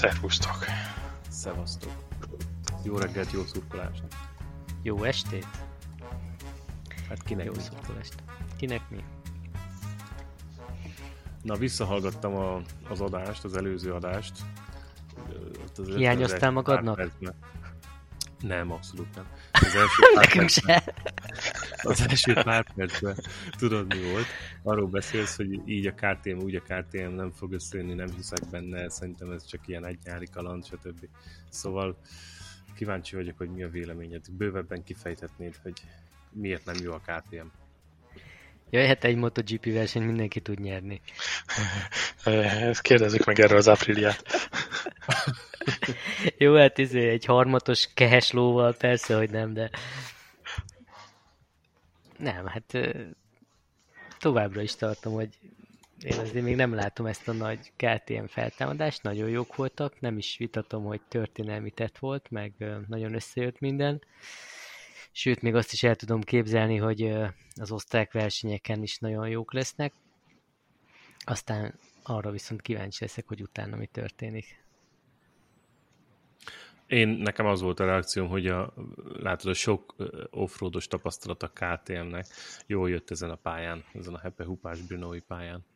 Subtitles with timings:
[0.00, 0.64] Szervusztok!
[1.28, 1.92] Szevasztok!
[2.82, 4.02] Jó reggelt, jó szurkolást!
[4.82, 5.46] Jó estét!
[7.08, 7.62] Hát kinek Jó mi?
[7.62, 8.14] szurkolást!
[8.56, 9.04] Kinek mi?
[11.42, 14.32] Na, visszahallgattam a, az adást, az előző adást.
[15.76, 16.96] Az Hiányoztál magadnak?
[16.96, 17.34] percben.
[18.40, 19.26] Nem, abszolút nem.
[19.52, 20.94] Az első Nekünk se!
[21.82, 23.16] Az első pár percben
[23.58, 24.26] tudod mi volt?
[24.62, 28.88] Arról beszélsz, hogy így a KTM, úgy a KTM nem fog összejönni, nem hiszek benne,
[28.88, 31.08] szerintem ez csak ilyen egy nyári kaland, stb.
[31.48, 31.96] Szóval
[32.74, 34.24] kíváncsi vagyok, hogy mi a véleményed.
[34.30, 35.80] Bővebben kifejthetnéd, hogy
[36.32, 37.46] miért nem jó a KTM.
[38.70, 41.00] Jöhet egy MotoGP verseny, mindenki tud nyerni.
[42.24, 44.22] Ezt kérdezzük meg erről az Apriliát.
[46.38, 49.70] Jó, hát izé, egy harmatos kehes lóval persze, hogy nem, de...
[52.20, 52.78] Nem, hát
[54.18, 55.38] továbbra is tartom, hogy
[56.02, 60.36] én azért még nem látom ezt a nagy KTM feltámadást, nagyon jók voltak, nem is
[60.36, 62.52] vitatom, hogy történelmi tett volt, meg
[62.86, 64.02] nagyon összejött minden.
[65.12, 67.12] Sőt, még azt is el tudom képzelni, hogy
[67.54, 69.92] az osztrák versenyeken is nagyon jók lesznek.
[71.24, 74.59] Aztán arra viszont kíváncsi leszek, hogy utána mi történik.
[76.90, 78.74] Én, nekem az volt a reakcióm, hogy a,
[79.18, 79.94] látod, a sok
[80.30, 82.26] offroados tapasztalat a KTM-nek
[82.66, 85.66] jól jött ezen a pályán, ezen a Hepe Hupás Brunói pályán.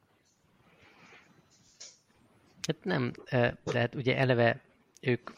[2.67, 4.61] Hát nem, eh, de hát ugye eleve
[5.01, 5.31] ők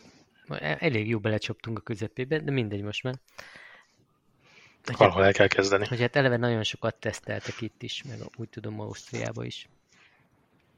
[0.49, 3.15] e- elég jó belecsaptunk a közepébe, de mindegy most már.
[4.85, 5.87] Hogy hát, Valahol el kell kezdeni.
[5.87, 9.69] hogy hát eleve nagyon sokat teszteltek itt is, meg úgy tudom Ausztriába is.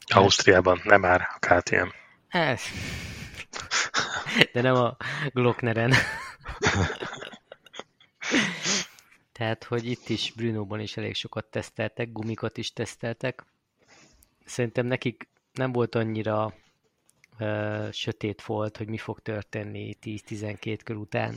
[0.07, 1.89] Ausztriában, nem már a KTM.
[2.29, 2.63] Ez.
[4.53, 4.97] De nem a
[5.33, 5.93] Glockneren.
[9.33, 13.45] Tehát, hogy itt is Brunóban is elég sokat teszteltek, gumikat is teszteltek.
[14.45, 16.55] Szerintem nekik nem volt annyira
[17.39, 21.31] uh, sötét volt, hogy mi fog történni 10-12 kör után.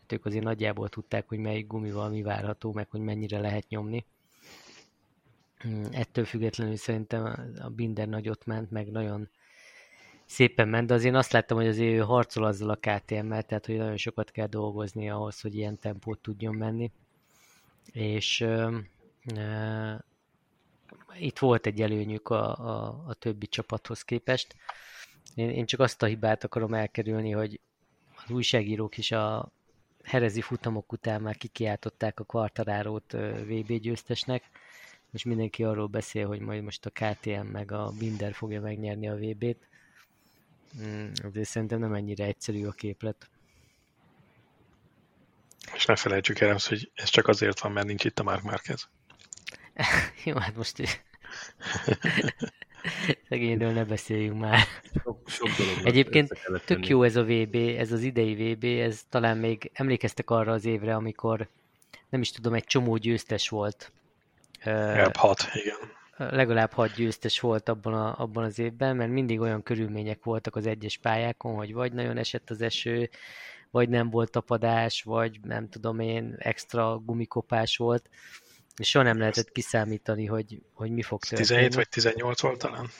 [0.00, 4.04] Hát ők azért nagyjából tudták, hogy melyik gumival mi várható, meg hogy mennyire lehet nyomni.
[5.68, 9.28] Mm, Ettől függetlenül szerintem a Binder nagyot ment, meg nagyon
[10.26, 13.66] szépen ment, de azért én azt láttam, hogy azért ő harcol azzal a KTM-mel, tehát
[13.66, 16.90] hogy nagyon sokat kell dolgozni ahhoz, hogy ilyen tempót tudjon menni.
[17.92, 18.78] És ö,
[19.34, 19.92] ö,
[21.18, 24.56] itt volt egy előnyük a, a, a többi csapathoz képest.
[25.34, 27.60] Én, én csak azt a hibát akarom elkerülni, hogy
[28.24, 29.50] az újságírók is a
[30.02, 33.12] herezi futamok után már kikiáltották a Quartararót
[33.46, 34.42] VB győztesnek,
[35.12, 39.16] és mindenki arról beszél, hogy majd most a KTM meg a Binder fogja megnyerni a
[39.16, 39.68] VB-t.
[40.80, 43.28] Mm, Azért szerintem nem ennyire egyszerű a képlet.
[45.74, 48.88] És ne felejtsük el hogy ez csak azért van, mert nincs itt a Mark Márquez.
[50.24, 50.76] Jó, hát most
[53.28, 54.60] szegényről ne beszéljünk már.
[55.02, 56.86] Sok, sok dolog Egyébként Tök tenni.
[56.88, 60.94] jó ez a VB, ez az idei VB, ez talán még emlékeztek arra az évre,
[60.94, 61.48] amikor
[62.08, 63.92] nem is tudom, egy csomó győztes volt.
[64.62, 65.76] Legalább hat, igen.
[66.16, 70.66] Legalább hat győztes volt abban, a, abban az évben, mert mindig olyan körülmények voltak az
[70.66, 73.10] egyes pályákon, hogy vagy nagyon esett az eső,
[73.70, 78.08] vagy nem volt tapadás, vagy nem tudom én, extra gumikopás volt,
[78.76, 81.48] és soha nem lehetett kiszámítani, hogy, hogy mi fog történni.
[81.48, 82.90] 17 vagy 18 volt talán.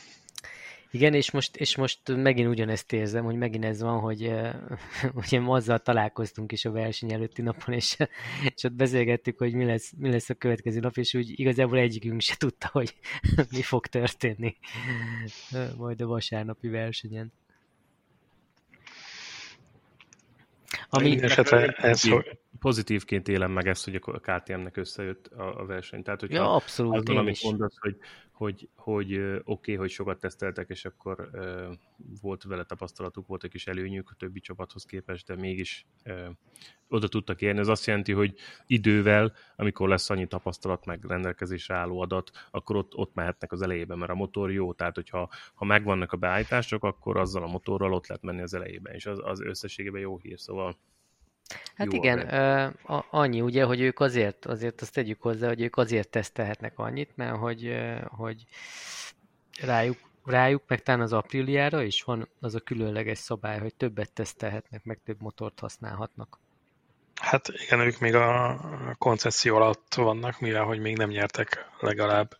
[0.96, 4.32] Igen, és most, és most megint ugyanezt érzem, hogy megint ez van, hogy
[5.24, 7.96] ugye ma azzal találkoztunk is a verseny előtti napon, és,
[8.54, 12.20] és ott beszélgettük, hogy mi lesz, mi lesz a következő nap, és úgy igazából egyikünk
[12.20, 12.94] se tudta, hogy
[13.56, 14.56] mi fog történni
[15.76, 17.32] majd a vasárnapi versenyen.
[20.88, 26.02] Ami, esetre ez, hogy Pozitívként élem meg ezt, hogy a KTM-nek összejött a, a verseny.
[26.02, 27.42] Tehát, hogyha ja, abszolút, azzal, amit is.
[27.42, 27.96] mondasz, hogy,
[28.36, 31.72] hogy, hogy oké, okay, hogy sokat teszteltek, és akkor ö,
[32.20, 36.28] volt vele tapasztalatuk, volt egy kis előnyük a többi csapathoz képest, de mégis ö,
[36.88, 37.60] oda tudtak érni.
[37.60, 38.34] Ez azt jelenti, hogy
[38.66, 43.98] idővel, amikor lesz annyi tapasztalat, meg rendelkezésre álló adat, akkor ott, ott mehetnek az elejében,
[43.98, 48.06] mert a motor jó, tehát hogyha ha megvannak a beállítások, akkor azzal a motorral ott
[48.06, 50.76] lehet menni az elejében, és az, az összességében jó hír, szóval
[51.74, 52.18] Hát jó igen,
[52.82, 57.16] a- annyi ugye, hogy ők azért, azért azt tegyük hozzá, hogy ők azért tesztelhetnek annyit,
[57.16, 57.76] mert hogy,
[58.06, 58.44] hogy
[59.60, 64.84] rájuk, rájuk, meg talán az Apriliára is van az a különleges szabály, hogy többet tesztelhetnek,
[64.84, 66.38] meg több motort használhatnak.
[67.20, 68.60] Hát igen, ők még a
[68.98, 72.36] koncesszió alatt vannak, mivel hogy még nem nyertek legalább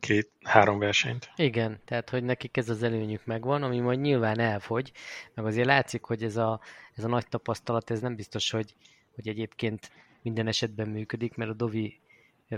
[0.00, 1.30] két-három versenyt.
[1.36, 4.92] Igen, tehát hogy nekik ez az előnyük megvan, ami majd nyilván elfogy,
[5.34, 6.60] meg azért látszik, hogy ez a,
[6.94, 8.74] ez a nagy tapasztalat, ez nem biztos, hogy,
[9.14, 9.90] hogy egyébként
[10.22, 12.00] minden esetben működik, mert a Dovi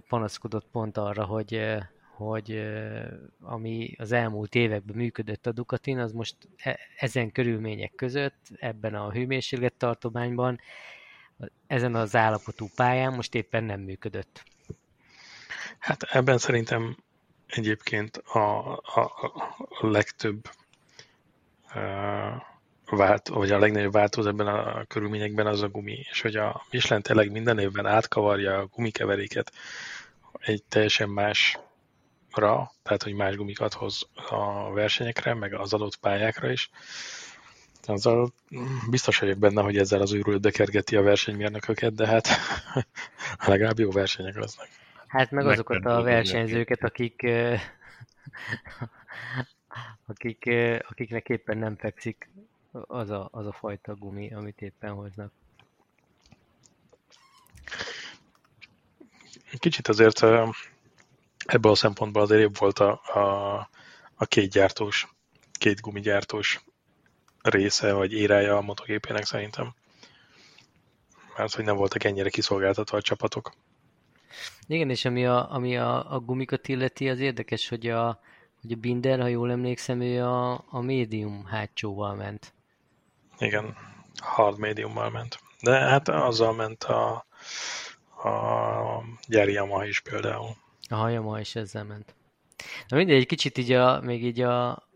[0.08, 1.60] panaszkodott pont arra, hogy,
[2.16, 2.60] hogy
[3.40, 9.12] ami az elmúlt években működött a Ducatin, az most e, ezen körülmények között, ebben a
[9.12, 10.60] hőmérséklet tartományban,
[11.66, 14.42] ezen az állapotú pályán most éppen nem működött.
[15.78, 16.96] Hát ebben szerintem
[17.46, 19.00] egyébként a, a,
[19.58, 20.50] a legtöbb
[22.90, 27.02] vált, vagy a legnagyobb változó ebben a körülményekben az a gumi, és hogy a Michelin
[27.02, 29.52] tényleg minden évben átkavarja a gumikeveréket
[30.38, 36.70] egy teljesen másra, tehát hogy más gumikat hoz a versenyekre, meg az adott pályákra is.
[37.86, 38.32] Azzal
[38.90, 42.28] biztos vagyok benne, hogy ezzel az őrült bekergeti a versenymérnököket, de hát
[43.46, 44.68] legalább jó versenyek lesznek.
[45.06, 47.22] Hát meg azokat a versenyzőket, akik
[50.06, 50.50] akik,
[50.88, 52.28] akiknek éppen nem fekszik
[52.72, 55.32] az a, az a fajta gumi, amit éppen hoznak.
[59.58, 60.22] Kicsit azért
[61.46, 63.70] ebből a szempontból azért jobb volt a, a,
[64.14, 65.08] a két gyártós,
[65.52, 66.64] két gumigyártós
[67.48, 69.74] része, vagy érája a motogépének szerintem.
[71.36, 73.52] Mert hogy nem voltak ennyire kiszolgáltatva a csapatok.
[74.66, 78.20] Igen, és ami a, ami a, a gumikat illeti, az érdekes, hogy a,
[78.60, 82.52] hogy a Binder, ha jól emlékszem, ő a, a médium hátsóval ment.
[83.38, 83.76] Igen,
[84.20, 85.38] hard médiummal ment.
[85.62, 87.26] De hát azzal ment a,
[88.28, 90.56] a gyári Yamaha is például.
[90.88, 92.14] A Yamaha is ezzel ment.
[92.88, 94.87] Na mindegy, egy kicsit így a, még így a,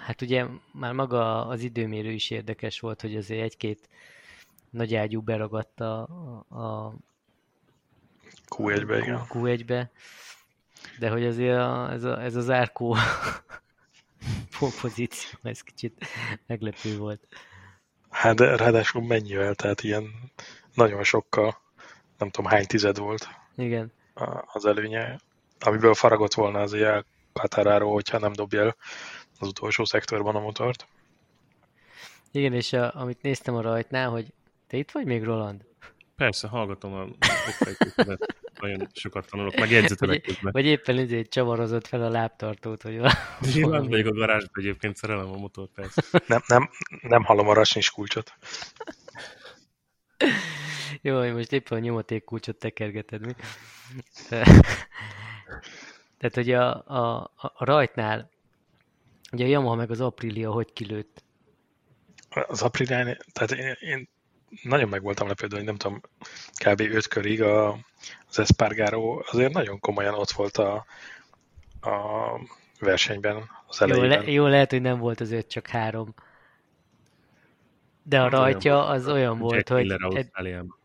[0.00, 3.88] hát ugye már maga az időmérő is érdekes volt, hogy azért egy-két
[4.70, 6.02] nagy ágyú beragadt a,
[6.48, 6.94] a
[8.48, 9.22] Q1-be, igen.
[9.28, 9.90] Q1-be.
[10.98, 12.96] De hogy azért a, ez, a, ez az árkó
[14.80, 16.06] pozíció, ez kicsit
[16.46, 17.26] meglepő volt.
[18.10, 20.12] Hát de ráadásul mennyivel, tehát ilyen
[20.74, 21.60] nagyon sokkal,
[22.18, 23.92] nem tudom hány tized volt Igen.
[24.52, 25.20] az előnye,
[25.60, 28.76] amiből faragott volna az ilyen Kataráró, hogyha nem dobja el
[29.40, 30.86] az utolsó szektorban a motort.
[32.30, 34.32] Igen, és a, amit néztem a rajtnál, hogy
[34.66, 35.64] te itt vagy még, Roland?
[36.16, 37.06] Persze, hallgatom a
[38.60, 40.52] nagyon sokat tanulok, meg jegyzetelek közben.
[40.52, 43.96] Vagy éppen ezért csavarozott fel a lábtartót, hogy valami.
[43.96, 46.02] Én a garázsba egyébként szerelem a motor, persze.
[46.26, 46.70] Nem, nem,
[47.02, 48.34] nem hallom a rasnis kulcsot.
[51.02, 53.32] Jó, hogy most éppen a nyomaték kulcsot tekergeted, mi?
[56.18, 58.30] Tehát, hogy a, a, a rajtnál,
[59.32, 61.24] ugye a Yamaha meg az Aprilia hogy kilőtt?
[62.30, 64.08] Az Aprilia, tehát én, én
[64.62, 66.00] nagyon meg voltam lepődve, hogy nem tudom,
[66.64, 66.80] kb.
[66.80, 67.72] 5 körig a,
[68.28, 70.84] az Espargaro azért nagyon komolyan ott volt a,
[71.80, 71.96] a
[72.80, 74.02] versenyben az elején.
[74.02, 76.14] Jó, le, jó, lehet, hogy nem volt az öt, csak három.
[78.02, 79.90] De a rajtja az olyan volt, hogy...
[79.90, 80.78] Ausztráliában.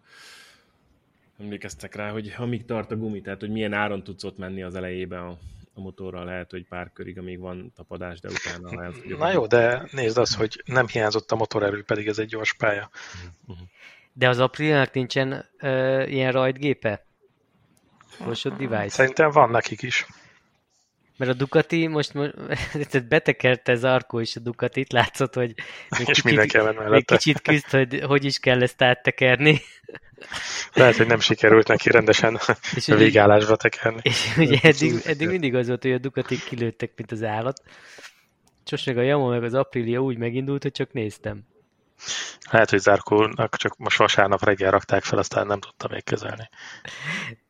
[1.39, 4.75] Emlékeztek rá, hogy amíg tart a gumi, tehát hogy milyen áron tudsz ott menni az
[4.75, 5.37] elejében a,
[5.77, 9.17] a motorral, lehet, hogy pár körig, amíg van tapadás, de utána lehet, hogy...
[9.17, 12.89] Na jó, de nézd azt, hogy nem hiányzott a motorerő, pedig ez egy gyors pálya.
[14.13, 17.05] De az Aprilinak nincsen uh, ilyen rajtgépe?
[18.07, 18.89] Fosod device?
[18.89, 20.05] Szerintem van nekik is.
[21.17, 25.53] Mert a Ducati most, most betekerte Zarko is a Ducatit, látszott, hogy
[25.89, 29.61] még és kicsit, még kicsit küzd, hogy hogy is kell ezt áttekerni.
[30.73, 32.39] Lehet, hogy nem sikerült neki rendesen
[32.75, 33.99] és a végállásba tekerni.
[34.03, 37.61] És ugye eddig, eddig mindig az volt, hogy a Ducati kilőttek, mint az állat.
[38.65, 41.43] Sos meg a Yamaha meg az Aprilia úgy megindult, hogy csak néztem.
[42.51, 46.49] Lehet, hogy Zárkónak csak most vasárnap reggel rakták fel, aztán nem tudta még kezelni.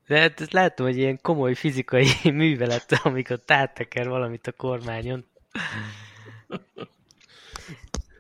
[0.08, 5.26] De hát ezt látom, hogy ilyen komoly fizikai művelet, amikor táteker valamit a kormányon.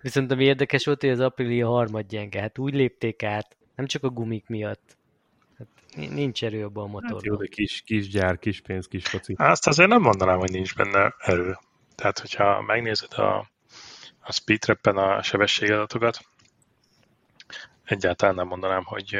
[0.01, 2.42] Viszont ami érdekes volt, hogy az Aprilia harmad gyenge.
[2.42, 4.98] Hát úgy lépték át, nem csak a gumik miatt.
[5.58, 7.15] Hát nincs erő abban a motorban.
[7.15, 9.34] Hát jó, de kis, kis gyár, kis pénz, kis foci.
[9.38, 11.58] Azt azért nem mondanám, hogy nincs benne erő.
[11.96, 13.38] Tehát, hogyha megnézed a,
[14.20, 16.20] a speedtrappen a sebességadatokat,
[17.84, 19.15] egyáltalán nem mondanám, hogy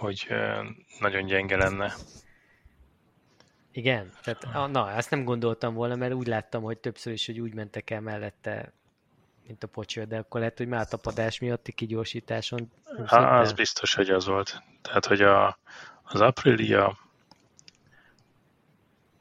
[0.00, 0.26] hogy
[1.00, 1.94] nagyon gyenge lenne.
[3.72, 7.54] Igen, tehát na, ezt nem gondoltam volna, mert úgy láttam, hogy többször is, hogy úgy
[7.54, 8.72] mentek el mellette,
[9.46, 12.72] mint a pocsia, de akkor lehet, hogy már tapadás miatti kigyorsításon.
[13.06, 14.62] Ha, az biztos, hogy az volt.
[14.82, 15.58] Tehát, hogy a,
[16.02, 16.98] az Aprilia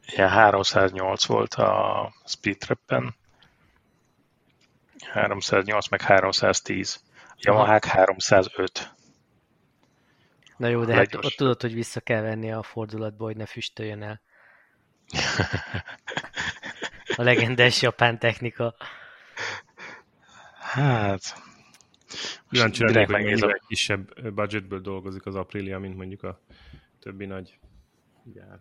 [0.05, 3.15] ilyen 308 volt a speed trappen,
[5.11, 7.03] 308 meg 310.
[7.37, 8.97] Yamaha 305.
[10.59, 14.03] Na jó, de hát ott tudod, hogy vissza kell venni a fordulatba, hogy ne füstöljön
[14.03, 14.21] el.
[17.15, 18.75] A legendás japán technika.
[20.59, 21.21] Hát...
[22.49, 26.39] Kíváncsi lennék, hogy mennyivel kisebb budgetből dolgozik az Aprilia, mint mondjuk a
[26.99, 27.59] többi nagy
[28.23, 28.59] gyár.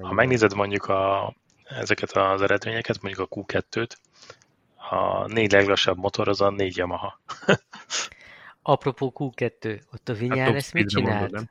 [0.00, 3.96] Ha megnézed mondjuk a, ezeket az eredményeket, mondjuk a Q2-t,
[4.90, 7.20] a négy leglassabb motor az a négy Yamaha.
[8.66, 11.20] Apropó Q2, ott a Vinyál ezt mit csinált?
[11.20, 11.50] Mondod, nem?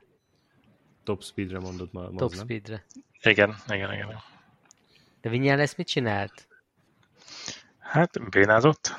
[1.02, 2.44] Top speedre mondott ma, Top nem?
[2.44, 2.84] speedre.
[3.22, 4.22] Igen, igen, igen.
[5.20, 6.48] De Vinyál ezt mit csinált?
[7.78, 8.94] Hát, bénázott.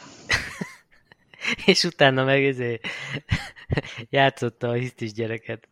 [1.65, 2.87] És utána meg ezért
[4.09, 5.67] játszotta a hisztis gyereket.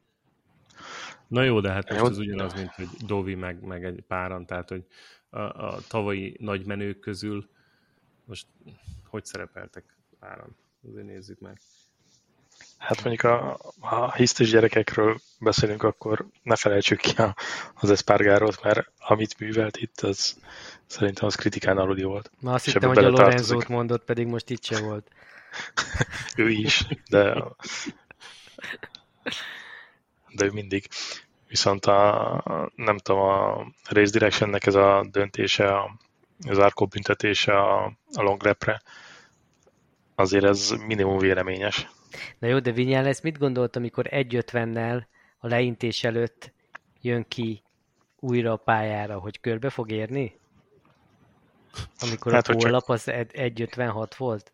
[1.28, 4.70] Na jó, de hát most ez ugyanaz, mint hogy Dovi meg, meg egy páran, tehát
[4.70, 4.86] hogy
[5.30, 7.50] a, a tavalyi nagy menők közül
[8.26, 8.48] most
[9.06, 10.56] hogy szerepeltek páran?
[10.88, 11.60] Azért nézzük meg.
[12.84, 17.36] Hát mondjuk a, ha hisztis gyerekekről beszélünk, akkor ne felejtsük ki a,
[17.74, 20.38] az Espargarót, mert amit művelt itt, az
[20.86, 22.32] szerintem az kritikán aludi volt.
[22.40, 25.08] Ma azt hittem, hogy a Lorenzót mondott, pedig most itt se volt.
[26.36, 27.44] ő is, de
[30.34, 30.88] de ő mindig.
[31.48, 35.98] Viszont a, nem tudom, a Race Directionnek ez a döntése,
[36.48, 38.82] az árkó büntetése a, a long repre,
[40.16, 41.88] azért ez minimum véleményes.
[42.40, 45.04] Na jó, de Vinyán lesz mit gondolt, amikor 1.50-nel
[45.38, 46.54] a leintés előtt
[47.02, 47.64] jön ki
[48.20, 50.40] újra a pályára, hogy körbe fog érni?
[52.00, 54.52] Amikor hát, a hollap az 1.56 volt?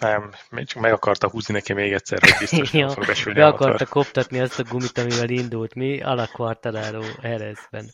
[0.00, 3.86] Nem, csak meg akarta húzni neki még egyszer, hogy biztos ja, fog besülni Be akarta
[3.86, 5.74] koptatni azt a gumit, amivel indult.
[5.74, 6.00] Mi?
[6.00, 7.90] Alakvartaláró Erezben.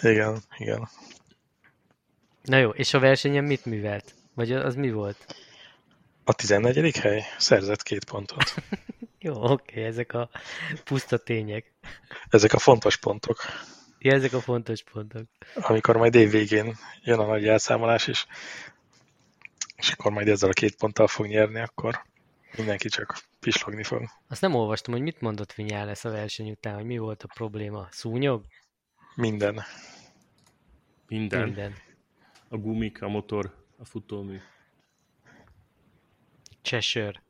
[0.00, 0.88] Igen, igen.
[2.42, 4.14] Na jó, és a versenyen mit művelt?
[4.34, 5.36] Vagy az mi volt?
[6.24, 6.96] A 14.
[6.96, 8.54] hely szerzett két pontot.
[9.26, 10.30] jó, oké, ezek a
[10.84, 11.72] puszta tények.
[12.28, 13.40] Ezek a fontos pontok.
[13.98, 15.26] Ja, ezek a fontos pontok.
[15.54, 18.26] Amikor majd év végén jön a nagy elszámolás, és
[19.76, 22.02] és akkor majd ezzel a két ponttal fog nyerni, akkor
[22.56, 24.08] mindenki csak pislogni fog.
[24.28, 27.28] Azt nem olvastam, hogy mit mondott Vinyál lesz a verseny után, hogy mi volt a
[27.34, 27.88] probléma.
[27.90, 28.44] Szúnyog?
[29.14, 29.62] Minden.
[31.08, 31.44] Minden.
[31.44, 31.74] Minden.
[32.48, 34.38] A gumik, a motor, a futómű.
[36.64, 37.20] Csesör.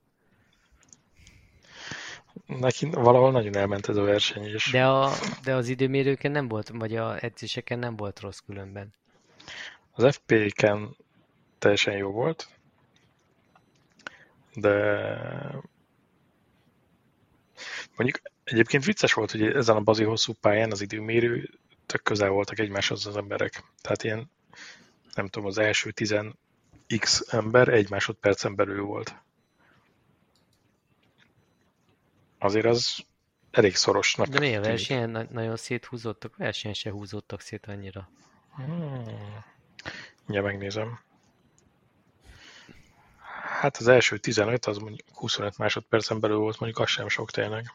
[2.46, 4.70] Neki valahol nagyon elment ez a verseny is.
[4.70, 5.12] De, a,
[5.44, 8.94] de az időmérőken nem volt, vagy a edzéseken nem volt rossz különben.
[9.92, 10.96] Az FP-ken
[11.58, 12.48] teljesen jó volt,
[14.54, 14.72] de
[17.96, 21.50] mondjuk egyébként vicces volt, hogy ezen a bazi hosszú pályán az időmérő
[21.86, 23.64] tök közel voltak egymáshoz az emberek.
[23.80, 24.30] Tehát ilyen,
[25.14, 29.23] nem tudom, az első 10x ember egy másodpercen belül volt.
[32.44, 33.04] Azért az
[33.50, 34.26] elég szorosnak.
[34.26, 36.36] De mi a versenyen nagyon széthúzottak?
[36.36, 38.08] Versenyen se húzottak szét annyira.
[38.56, 39.04] Hmm.
[40.28, 41.00] Ja, megnézem.
[43.60, 47.72] Hát az első 15, az mondjuk 25 másodpercen belül volt, mondjuk az sem sok tényleg.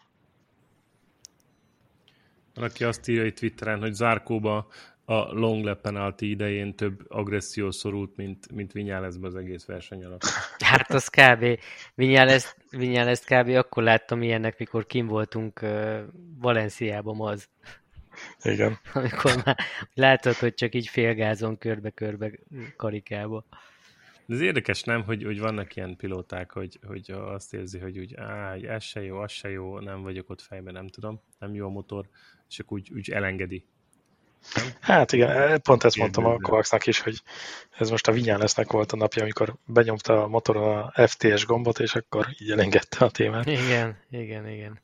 [2.53, 4.67] Valaki azt írja itt Twitteren, hogy Zárkóba
[5.10, 10.24] a long lap penalty idején több agresszió szorult, mint, mint Vinyálezbe az egész verseny alatt.
[10.60, 11.60] Hát az kb.
[11.96, 13.48] Vinyálezt, Vinyálezt kb.
[13.48, 16.00] akkor láttam ilyennek, mikor kim voltunk uh,
[16.38, 17.50] Valenciában az.
[18.42, 18.80] Igen.
[18.94, 19.58] Amikor már
[19.94, 22.32] látod, hogy csak így félgázon körbe-körbe
[22.75, 23.46] karikába.
[24.25, 28.16] De ez érdekes, nem, hogy, hogy vannak ilyen pilóták, hogy, hogy azt érzi, hogy úgy,
[28.16, 31.66] á, ez se jó, az se jó, nem vagyok ott fejben, nem tudom, nem jó
[31.66, 32.10] a motor,
[32.50, 33.66] és akkor úgy, úgy elengedi.
[34.79, 37.22] Hát igen, pont ezt mondtam a Kovacsnak is, hogy
[37.77, 41.79] ez most a Vinyán lesznek volt a napja, amikor benyomta a motoron a FTS gombot,
[41.79, 43.46] és akkor így elengedte a témát.
[43.46, 44.79] Igen, igen, igen.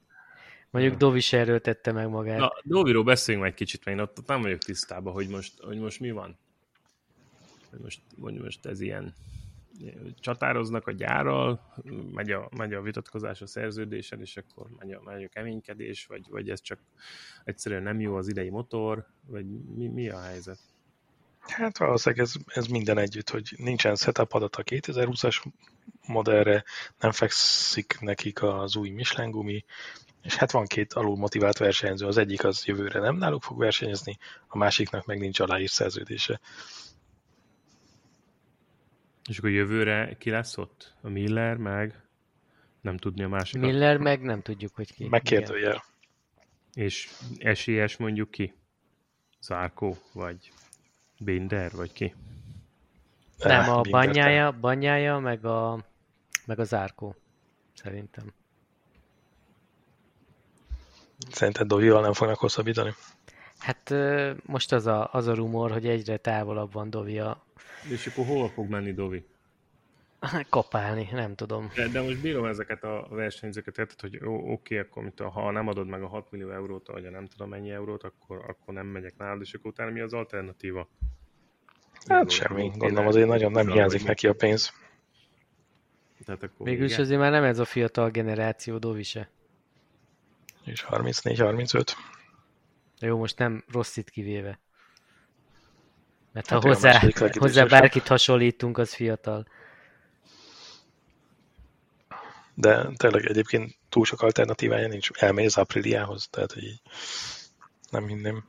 [0.69, 2.39] Mondjuk Dovi se erőltette meg magát.
[2.39, 5.53] Na, Doviról beszéljünk meg egy kicsit, mert én ott, ott nem vagyok tisztában, hogy most,
[5.59, 6.37] hogy most mi van.
[7.69, 9.13] Hogy most, hogy most ez ilyen
[10.19, 11.73] csatároznak a gyárral,
[12.11, 16.25] megy a, megy a vitatkozás a szerződésen, és akkor megy a, megy a keménykedés, vagy,
[16.29, 16.79] vagy ez csak
[17.43, 20.59] egyszerűen nem jó az idei motor, vagy mi, mi a helyzet?
[21.39, 25.43] Hát valószínűleg ez, ez minden együtt, hogy nincsen setup adat a 2020-as
[26.07, 26.63] modellre,
[26.99, 29.65] nem fekszik nekik az új Michelin gumi,
[30.21, 34.17] és hát van két alul motivált versenyző, az egyik az jövőre nem náluk fog versenyezni,
[34.47, 36.39] a másiknak meg nincs aláírt szerződése.
[39.29, 40.93] És akkor jövőre ki lesz ott?
[41.01, 42.05] A Miller, meg
[42.81, 43.61] nem tudni a másik.
[43.61, 45.07] Miller, meg nem tudjuk, hogy ki.
[45.07, 45.83] Megkérdőjel.
[46.73, 48.53] És esélyes mondjuk ki?
[49.41, 50.51] Zárkó, vagy
[51.19, 52.13] Binder, vagy ki?
[53.37, 55.85] Nem, a banyája, banyája, meg a,
[56.45, 57.15] meg a zárkó,
[57.73, 58.33] szerintem.
[61.29, 62.93] Szerinted Dovival nem fognak hosszabbítani?
[63.57, 63.93] Hát
[64.45, 67.44] most az a, az a rumor, hogy egyre távolabb van Dovi a
[67.91, 69.25] és akkor hova fog menni Dovi?
[70.49, 71.71] Kapálni, nem tudom.
[71.75, 75.67] De, de most bírom ezeket a versenyzőket, érted, hogy ó, oké, akkor mit, ha nem
[75.67, 78.87] adod meg a 6 millió eurót, vagy a nem tudom mennyi eurót, akkor, akkor nem
[78.87, 80.89] megyek nálad, és akkor utána mi az alternatíva?
[82.07, 84.73] Hát semmi, gondolom azért nagyon nem hiányzik neki a pénz.
[86.25, 89.29] Tehát akkor Végülis azért már nem ez a fiatal generáció, Dovise.
[90.63, 91.87] És 34-35.
[92.99, 94.59] Jó, most nem rossz itt kivéve.
[96.35, 97.01] Mert hát ha hozzá,
[97.33, 99.47] hozzá bárkit hasonlítunk, az fiatal.
[102.53, 105.09] De tényleg egyébként túl sok alternatívája nincs.
[105.11, 106.81] Elmegy az Apriliához, tehát hogy így
[107.89, 108.43] nem hinném.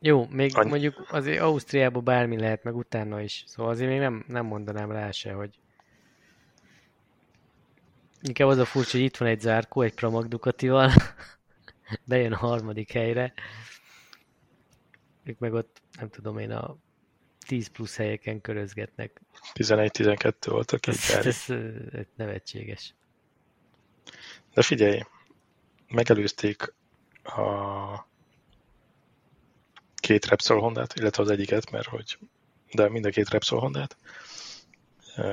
[0.00, 0.68] Jó, még Annyi.
[0.68, 3.44] mondjuk azért Ausztriában bármi lehet, meg utána is.
[3.46, 5.50] Szóval azért még nem, nem mondanám rá se, hogy
[8.22, 10.92] Inkább az a furcsa, hogy itt van egy zárkó, egy Pramac Ducatival,
[12.04, 13.32] bejön a harmadik helyre,
[15.24, 16.76] ők meg ott, nem tudom én, a
[17.46, 19.20] 10 plusz helyeken körözgetnek.
[19.54, 21.44] 11-12 volt a ez, ez,
[21.92, 22.94] ez, nevetséges.
[24.54, 25.02] De figyelj,
[25.88, 26.74] megelőzték
[27.22, 28.08] a
[29.94, 32.18] két Repsol Hondát, illetve az egyiket, mert hogy
[32.72, 33.96] de mind a két Repsol Hondát.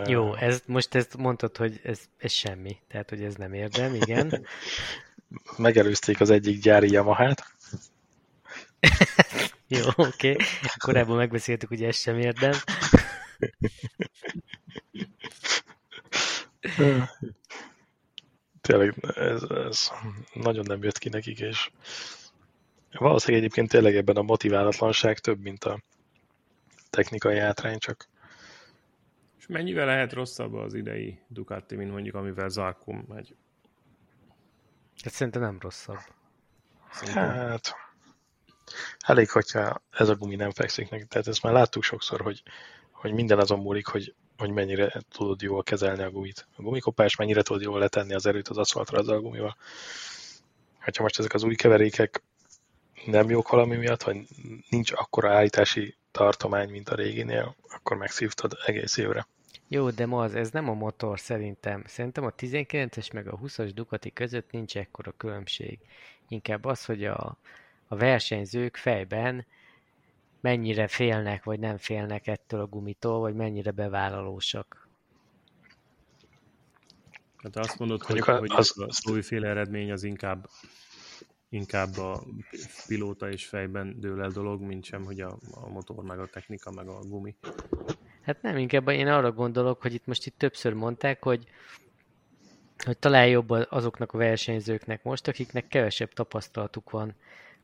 [0.06, 4.46] Jó, ez, most ezt mondtad, hogy ez, ez semmi, tehát hogy ez nem érdem, igen.
[5.58, 7.44] Megelőzték az egyik gyári Yamaha-t.
[9.76, 10.32] Jó, oké.
[10.32, 10.46] Okay.
[10.78, 12.54] Korábban megbeszéltük, hogy ez sem érdem.
[18.62, 19.92] Tényleg ez, ez
[20.34, 21.72] nagyon nem jött ki nekik, és
[22.92, 25.80] valószínűleg egyébként tényleg ebben a motiválatlanság több, mint a
[26.90, 28.08] technikai hátrány, csak
[29.38, 33.36] és mennyivel lehet rosszabb az idei Ducati, mint mondjuk amivel Zarko megy?
[35.04, 36.00] Hát szerintem nem rosszabb.
[36.92, 37.24] Szerintem.
[37.24, 37.76] Hát,
[39.00, 41.06] elég, hogyha ez a gumi nem fekszik neki.
[41.06, 42.44] Tehát ezt már láttuk sokszor, hogy,
[42.92, 46.48] hogy minden azon múlik, hogy, hogy mennyire tudod jól kezelni a gumit.
[46.56, 49.58] A gumikopás mennyire tudod jól letenni az erőt az aszfaltra azzal a gumival.
[50.80, 52.24] Ha most ezek az új keverékek
[53.06, 54.18] nem jók valami miatt, vagy
[54.70, 59.28] nincs akkora állítási tartomány, mint a réginél, akkor megszívtad egész évre.
[59.68, 61.84] Jó, de ma az, ez nem a motor szerintem.
[61.88, 65.80] Szerintem a 19-es meg a 20-as Ducati között nincs ekkora különbség.
[66.28, 67.38] Inkább az, hogy a,
[67.88, 69.46] a versenyzők fejben
[70.42, 74.88] mennyire félnek, vagy nem félnek ettől a gumitól, vagy mennyire bevállalósak.
[77.38, 80.50] Hát azt mondod, hogy, az, hogy az, az újféle eredmény az inkább
[81.50, 82.24] inkább a
[82.88, 86.72] pilóta és fejben dől el dolog, mint sem, hogy a, a motor, meg a technika,
[86.72, 87.36] meg a gumi.
[88.22, 91.48] Hát nem, inkább én arra gondolok, hogy itt most itt többször mondták, hogy
[92.86, 97.16] hogy talán jobb azoknak a versenyzőknek most, akiknek kevesebb tapasztalatuk van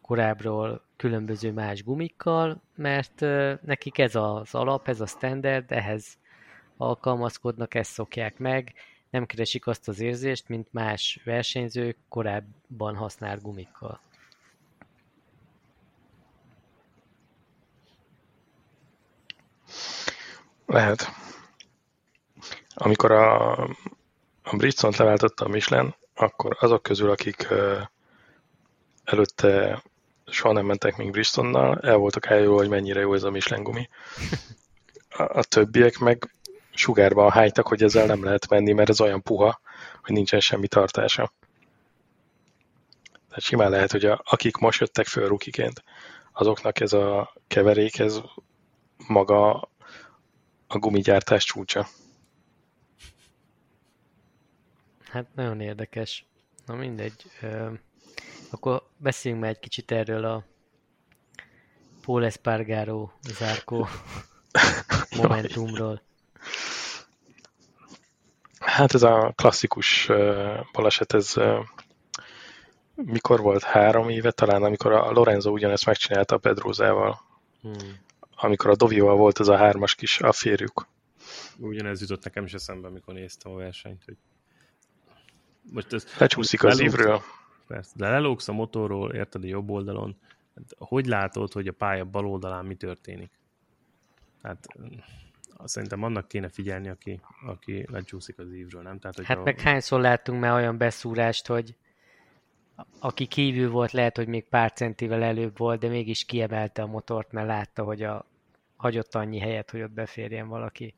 [0.03, 3.19] korábbról különböző más gumikkal, mert
[3.61, 6.17] nekik ez az alap, ez a standard, ehhez
[6.77, 8.73] alkalmazkodnak, ezt szokják meg,
[9.09, 13.99] nem keresik azt az érzést, mint más versenyzők korábban használt gumikkal.
[20.65, 21.07] Lehet.
[22.75, 23.51] Amikor a,
[24.43, 27.47] a Bridgestone leváltotta a Michelin, akkor azok közül, akik
[29.03, 29.83] előtte
[30.33, 33.89] soha nem mentek még Bridgestone-nal, el voltak eljól, hogy mennyire jó ez a Michelin gumi.
[35.09, 36.35] A, a többiek meg
[36.71, 39.61] sugárban hájtak, hogy ezzel nem lehet menni, mert ez olyan puha,
[40.01, 41.33] hogy nincsen semmi tartása.
[43.27, 45.83] Tehát simán lehet, hogy a, akik most jöttek föl rukiként,
[46.33, 48.21] azoknak ez a keverék, ez
[49.07, 49.69] maga
[50.67, 51.87] a gumigyártás csúcsa.
[55.09, 56.25] Hát nagyon érdekes.
[56.65, 57.23] Na mindegy.
[58.53, 60.43] Akkor beszéljünk már egy kicsit erről a
[62.05, 63.87] Paul Espargaro zárkó
[65.21, 66.01] momentumról.
[68.59, 70.09] Hát ez a klasszikus
[70.71, 71.33] baleset, ez
[72.95, 73.63] mikor volt?
[73.63, 77.19] Három éve talán, amikor a Lorenzo ugyanezt megcsinálta a Pedrózával.
[77.61, 78.01] Hmm
[78.43, 80.87] amikor a Dovival volt ez a hármas kis afférjük.
[81.57, 84.17] Ugyanez jutott nekem is eszembe, amikor néztem a versenyt, hogy
[85.71, 87.21] most ez, Lecsúszik az ívről.
[87.67, 90.15] Persze, de lelógsz a motorról, érted a jobb oldalon,
[90.55, 93.31] hát hogy látod, hogy a pálya bal oldalán mi történik?
[94.43, 94.67] Hát
[95.63, 98.99] szerintem annak kéne figyelni, aki, aki lecsúszik az ívről, nem?
[98.99, 99.43] Tehát, hát a...
[99.43, 101.75] meg hányszor láttunk már olyan beszúrást, hogy
[102.99, 107.31] aki kívül volt, lehet, hogy még pár centivel előbb volt, de mégis kiemelte a motort,
[107.31, 108.25] mert látta, hogy a,
[108.75, 110.93] hagyott annyi helyet, hogy ott beférjen valaki.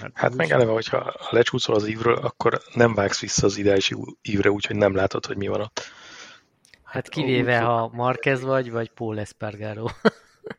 [0.00, 4.50] Hát, hát meg eleve, hogyha lecsúszol az ívről, akkor nem vágsz vissza az ideális ívre,
[4.50, 5.80] úgyhogy nem látod, hogy mi van ott.
[6.82, 9.86] Hát kivéve, ha Marquez vagy, vagy Paul Espargaro.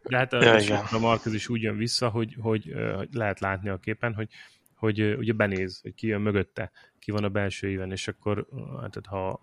[0.03, 3.69] De hát a, ja, a Marquez is úgy jön vissza, hogy, hogy, hogy lehet látni
[3.69, 4.29] a képen, hogy,
[4.75, 8.47] hogy ugye benéz, hogy ki jön mögötte, ki van a belső éven, és akkor
[8.81, 9.39] hát, ha,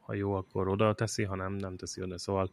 [0.00, 2.18] ha jó, akkor oda teszi, ha nem, nem teszi oda.
[2.18, 2.50] Szóval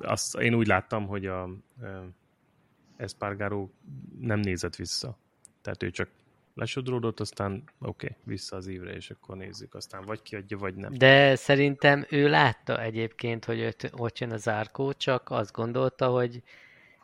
[0.00, 1.48] azt én úgy láttam, hogy a,
[3.02, 3.68] a Espargaro
[4.20, 5.16] nem nézett vissza.
[5.62, 6.08] Tehát ő csak
[6.54, 10.92] lesodródott, aztán oké, okay, vissza az ívre, és akkor nézzük, aztán vagy kiadja, vagy nem.
[10.92, 16.42] De szerintem ő látta egyébként, hogy ott, ott jön az árkó, csak azt gondolta, hogy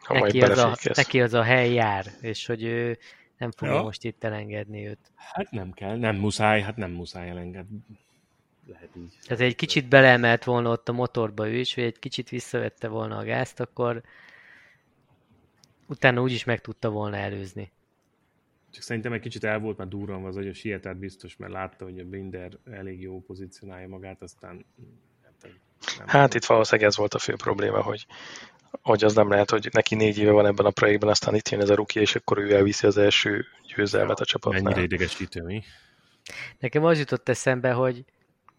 [0.08, 2.98] neki az, a, neki az a hely jár, és hogy ő
[3.38, 3.82] nem fogja ja.
[3.82, 5.12] most itt elengedni őt.
[5.14, 7.78] Hát nem kell, nem muszáj, hát nem muszáj elengedni.
[8.66, 9.18] Lehet így.
[9.26, 13.16] Tehát egy kicsit beleemelt volna ott a motorba ő is, vagy egy kicsit visszavette volna
[13.16, 14.02] a gázt, akkor
[15.88, 17.72] utána úgyis meg tudta volna előzni.
[18.70, 21.84] Csak szerintem egy kicsit el volt már durran az, hogy a sietett biztos, mert látta,
[21.84, 24.64] hogy a Binder elég jó pozícionálja magát, aztán
[25.22, 28.06] hát, nem hát itt valószínűleg ez volt a fő probléma, hogy,
[28.82, 31.60] hogy az nem lehet, hogy neki négy éve van ebben a projektben, aztán itt jön
[31.60, 34.62] ez a ruki, és akkor ő elviszi az első győzelmet a csapatnál.
[34.62, 35.62] Mennyire idegesítő, mi?
[36.58, 38.04] Nekem az jutott eszembe, hogy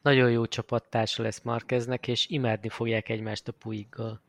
[0.02, 4.22] nagyon jó csapattársa lesz Markeznek, és imádni fogják egymást a puiggal.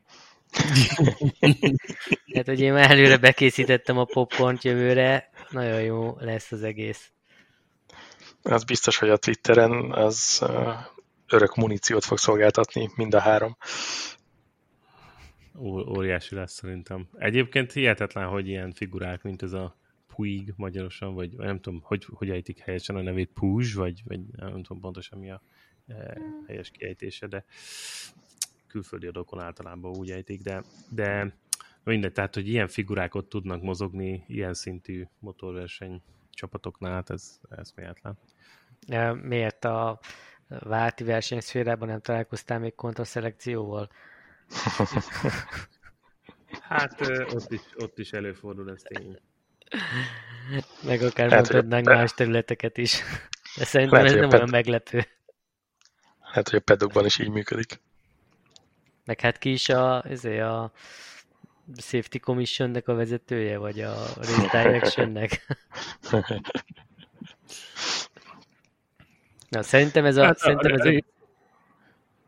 [2.35, 7.11] hát, hogy én már előre bekészítettem a popcornt jövőre, nagyon jó lesz az egész.
[8.41, 10.45] Az biztos, hogy a Twitteren az
[11.27, 13.57] örök muníciót fog szolgáltatni mind a három.
[15.55, 17.07] Ó, óriási lesz szerintem.
[17.17, 19.79] Egyébként hihetetlen, hogy ilyen figurák, mint ez a
[20.15, 24.63] Puig magyarosan, vagy nem tudom, hogy, hogy ejtik helyesen a nevét, Puzs, vagy, vagy nem
[24.63, 25.41] tudom pontosan mi a
[25.87, 27.45] e, helyes kiejtése, de
[28.71, 31.33] külföldi adókon általában úgy ejtik, de, de
[31.83, 38.17] mindegy, tehát, hogy ilyen figurák ott tudnak mozogni ilyen szintű motorverseny csapatoknál, hát ez eszméletlen.
[39.21, 39.99] Miért a
[40.47, 43.89] válti versenyszférában nem találkoztál még kontraszelekcióval?
[46.69, 47.01] hát
[47.33, 49.19] ott is, ott is előfordul ez tény.
[50.83, 53.01] Meg akár hát, mondhatnánk más területeket is.
[53.57, 54.39] De szerintem lehet, ez nem ped...
[54.39, 55.05] olyan meglepő.
[56.19, 57.81] Hát, hogy a pedokban is így működik.
[59.05, 60.71] Meg hát ki is a, ezért a
[61.77, 65.45] Safety Commissionnek a vezetője, vagy a Race Directionnek?
[69.49, 70.23] Na, szerintem ez a...
[70.23, 71.03] Hát, szerintem ez a...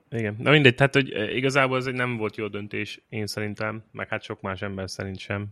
[0.10, 4.08] Igen, na mindegy, tehát hogy igazából ez egy nem volt jó döntés, én szerintem, meg
[4.08, 5.48] hát sok más ember szerint sem.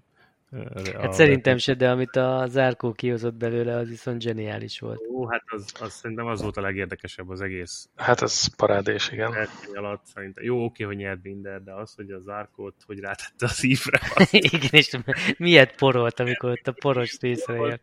[1.01, 4.99] Hát szerintem se, de amit a Zárkó kihozott belőle, az viszont zseniális volt.
[5.11, 7.89] Ó, hát az, az szerintem az volt a legérdekesebb az egész.
[7.95, 9.47] Hát ez parádés, igen.
[9.73, 10.43] Alatt szerintem.
[10.43, 13.99] Jó, oké, hogy nyert Binder, de az, hogy a Zárkót, hogy rátette a szívre.
[14.31, 14.97] igen, és
[15.37, 17.81] miért porolt, amikor ott a poros részre jött.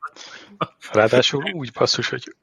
[0.92, 2.35] Ráadásul úgy basszus, hogy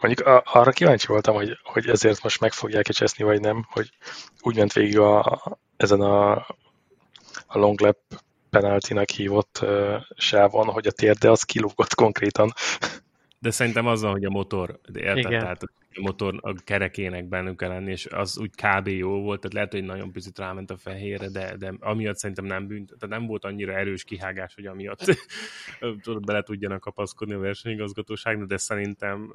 [0.00, 3.90] mondjuk arra kíváncsi voltam, hogy, hogy ezért most meg fogják cseszni, vagy nem, hogy
[4.40, 5.42] úgy ment végig a,
[5.76, 6.32] ezen a,
[7.46, 7.98] a long lap
[8.60, 12.52] penaltinak hívott uh, sávon, hogy a térde az kilúgott konkrétan.
[13.38, 15.40] De szerintem azzal, hogy a motor, érted, Igen.
[15.40, 18.88] tehát a motor a kerekének bennük kell lenni, és az úgy kb.
[18.88, 22.66] jó volt, tehát lehet, hogy nagyon picit ráment a fehérre, de, de amiatt szerintem nem
[22.66, 25.04] bűnt, tehát nem volt annyira erős kihágás, hogy amiatt
[26.26, 29.32] bele tudjanak kapaszkodni a versenyigazgatóságnak, de szerintem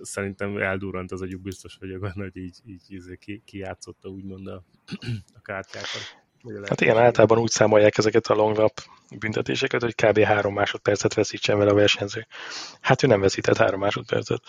[0.00, 4.64] szerintem eldurrant az agyuk, biztos vagyok benne, hogy így, így, így ki, kijátszotta úgymond a,
[5.38, 6.25] a kártyákat.
[6.68, 8.80] Hát igen, általában úgy számolják ezeket a long lap
[9.18, 10.18] büntetéseket, hogy kb.
[10.18, 12.26] három másodpercet veszítsen vele a versenyző.
[12.80, 14.42] Hát ő nem veszített három másodpercet.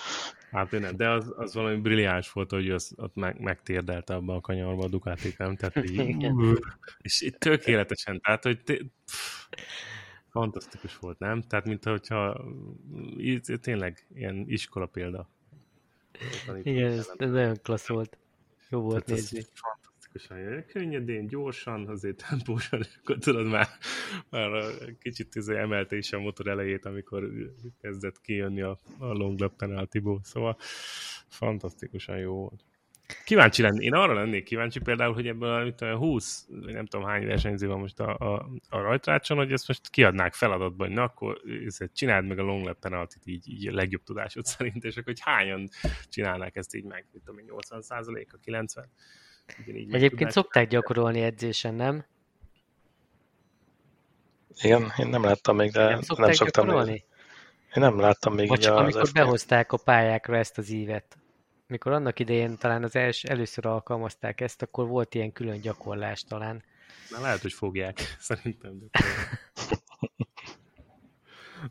[0.51, 4.35] Hát ő nem, de az, az valami brilliáns volt, hogy az ott meg, megtérdelte abba
[4.35, 5.55] a kanyarba a Ducati, nem?
[5.55, 6.31] Tehát így,
[7.01, 9.45] és itt tökéletesen, tehát hogy té, pff,
[10.29, 11.41] fantasztikus volt, nem?
[11.41, 12.45] Tehát, mint hogyha
[13.61, 15.29] tényleg ilyen iskola példa.
[16.63, 18.17] Igen, ez, ez nagyon klassz volt.
[18.69, 19.45] Jó volt Tehát nézni
[20.11, 23.67] klasszikusan könnyedén, gyorsan, azért tempósan, és akkor tudod már,
[24.29, 24.49] már
[24.99, 27.29] kicsit izé emelte is a motor elejét, amikor
[27.81, 30.57] kezdett kijönni a, a long lap penaltiból, szóval
[31.27, 32.65] fantasztikusan jó volt.
[33.25, 33.85] Kíváncsi lenni.
[33.85, 37.99] Én arra lennék kíváncsi például, hogy ebből a 20, nem tudom hány versenyző van most
[37.99, 41.41] a, a, a rajtrácson, hogy ezt most kiadnák feladatba, hogy na akkor
[41.93, 45.21] csináld meg a long lap penaltit így, így a legjobb tudásod szerint, és akkor hogy
[45.21, 45.69] hányan
[46.09, 48.89] csinálnák ezt így meg, mit tudom én, 80% a 90
[49.91, 52.05] Egyébként szokták gyakorolni edzésen, nem?
[54.61, 56.91] Igen, én nem láttam még, de nem, nem szoktam gyakorolni?
[56.91, 57.03] Még.
[57.75, 58.47] Én nem láttam még.
[58.47, 61.17] Vagy csak amikor behozták a pályákra ezt az ívet.
[61.67, 66.63] Mikor annak idején talán az els, először alkalmazták ezt, akkor volt ilyen külön gyakorlás talán.
[67.09, 68.89] Na lehet, hogy fogják, szerintem.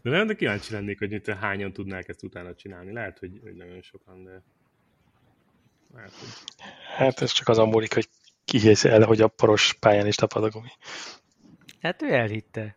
[0.02, 2.92] De nem, de kíváncsi lennék, hogy itt hányan tudnák ezt utána csinálni.
[2.92, 4.42] Lehet, hogy, hogy nagyon sokan, de
[5.96, 6.12] Hát,
[6.96, 8.08] hát ez csak azon múlik, hogy
[8.44, 10.70] kihiszi el, hogy a poros pályán is tapad a gumi.
[11.80, 12.76] Hát ő elhitte.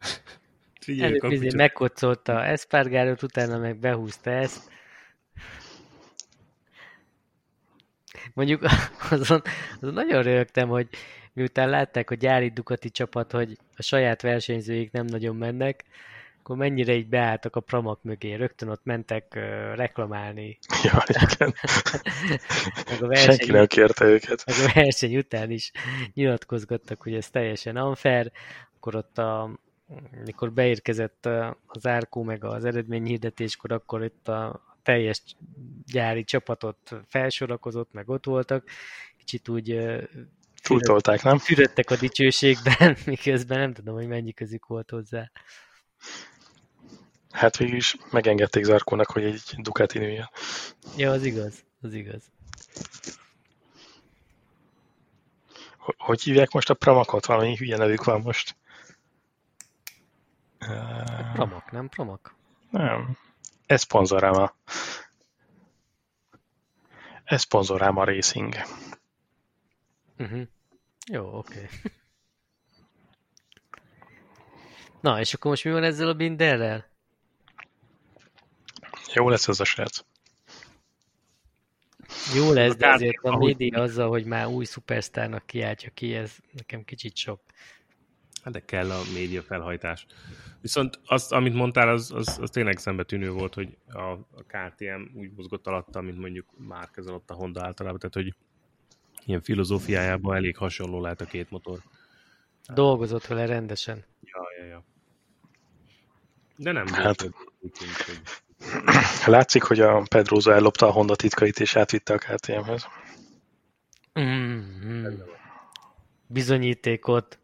[0.80, 4.70] Figyelj, Előbb izé megkocolta Espargarot, utána meg behúzta ezt.
[8.34, 8.62] Mondjuk
[9.10, 9.42] azon,
[9.80, 10.88] azon nagyon rögtem, hogy
[11.32, 15.84] miután látták a gyári Ducati csapat, hogy a saját versenyzőik nem nagyon mennek,
[16.46, 18.34] akkor mennyire így beálltak a pramak mögé.
[18.34, 19.42] Rögtön ott mentek uh,
[19.74, 20.58] reklamálni.
[20.82, 21.54] Ja, igen.
[22.90, 24.44] Meg a Senki verseny, nem kérte őket.
[24.46, 25.72] meg a verseny után is
[26.14, 28.30] nyilatkozgattak, hogy ez teljesen unfair.
[28.76, 29.58] Akkor ott a,
[30.24, 31.28] mikor beérkezett
[31.66, 35.22] az árkó meg az eredményhirdetéskor, akkor itt a teljes
[35.86, 38.64] gyári csapatot felsorakozott, meg ott voltak.
[39.18, 39.80] Kicsit úgy
[40.62, 41.38] Túltolták, nem?
[41.38, 45.30] fürödtek a dicsőségben, miközben nem tudom, hogy mennyi közük volt hozzá.
[47.36, 50.30] Hát végül is megengedték Zarkónak, hogy egy Ducati nőjön.
[50.96, 52.22] Ja, az igaz, az igaz.
[55.96, 57.26] Hogy- hívják most a Pramakot?
[57.26, 58.56] Valami hülye nevük van most.
[61.32, 62.34] Pramak, nem Pramak?
[62.70, 63.18] nem.
[63.66, 64.52] Ez szponzorám
[67.24, 68.54] Ez szponzorám a Racing.
[70.18, 70.42] Uh-huh.
[71.10, 71.54] Jó, oké.
[71.54, 71.68] Okay.
[75.00, 76.94] Na, és akkor most mi van ezzel a Binderrel?
[79.14, 80.04] Jó lesz ez a srác.
[82.34, 86.36] Jó lesz, A de azért a média azzal, hogy már új szupersztárnak kiáltja ki, ez
[86.52, 87.40] nekem kicsit sok.
[88.42, 90.06] Hát de kell a média felhajtás.
[90.60, 95.32] Viszont azt, amit mondtál, az, az, az tényleg szembetűnő volt, hogy a, a KTM úgy
[95.36, 98.34] mozgott alatta, mint mondjuk már alatt a Honda általában, tehát hogy
[99.24, 101.78] ilyen filozófiájában elég hasonló lehet a két motor.
[102.74, 104.04] Dolgozott vele rendesen.
[104.22, 104.84] Ja, ja, ja.
[106.56, 107.20] De nem Hát.
[107.20, 107.32] hogy
[109.26, 112.86] Látszik, hogy a Pedroza ellopta a Honda titkait és átvitte a KTM-hez.
[114.20, 115.06] Mm-hmm.
[116.28, 117.38] Bizonyítékot.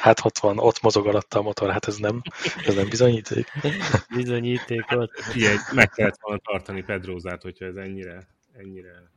[0.00, 2.22] Hát ott van, ott mozog alatta a motor, hát ez nem,
[2.66, 3.46] ez nem bizonyíték.
[4.16, 5.10] Bizonyítékot.
[5.20, 9.10] Figyelj, meg kellett volna tartani Pedrózát, hogyha ez ennyire, ennyire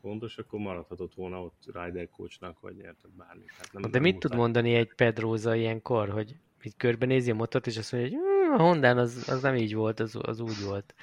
[0.00, 3.44] fontos, akkor maradhatott volna ott rider coachnak, vagy érted bármi.
[3.58, 4.38] Hát nem, De nem mit tud muszáj.
[4.38, 8.58] mondani egy Pedróza ilyenkor, hogy így körbenézi a motort, és azt mondja, hogy "Mm, a
[8.58, 10.94] Hondán az, az nem így volt, az, az úgy volt.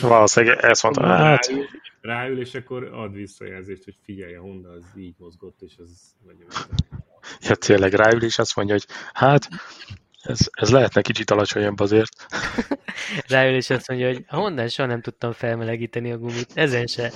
[0.00, 1.66] Valószínűleg ezt mondta, hát ráül,
[2.00, 6.36] ráül, és akkor ad visszajelzést, hogy figyelj, a Honda az így mozgott, és az vagy
[7.40, 9.48] ja, tényleg ráül, és azt mondja, hogy hát
[10.22, 12.26] ez, ez lehetne kicsit alacsonyabb azért.
[13.28, 17.12] Ráül és azt mondja, hogy a Hondán soha nem tudtam felmelegíteni a gumit, ezen se.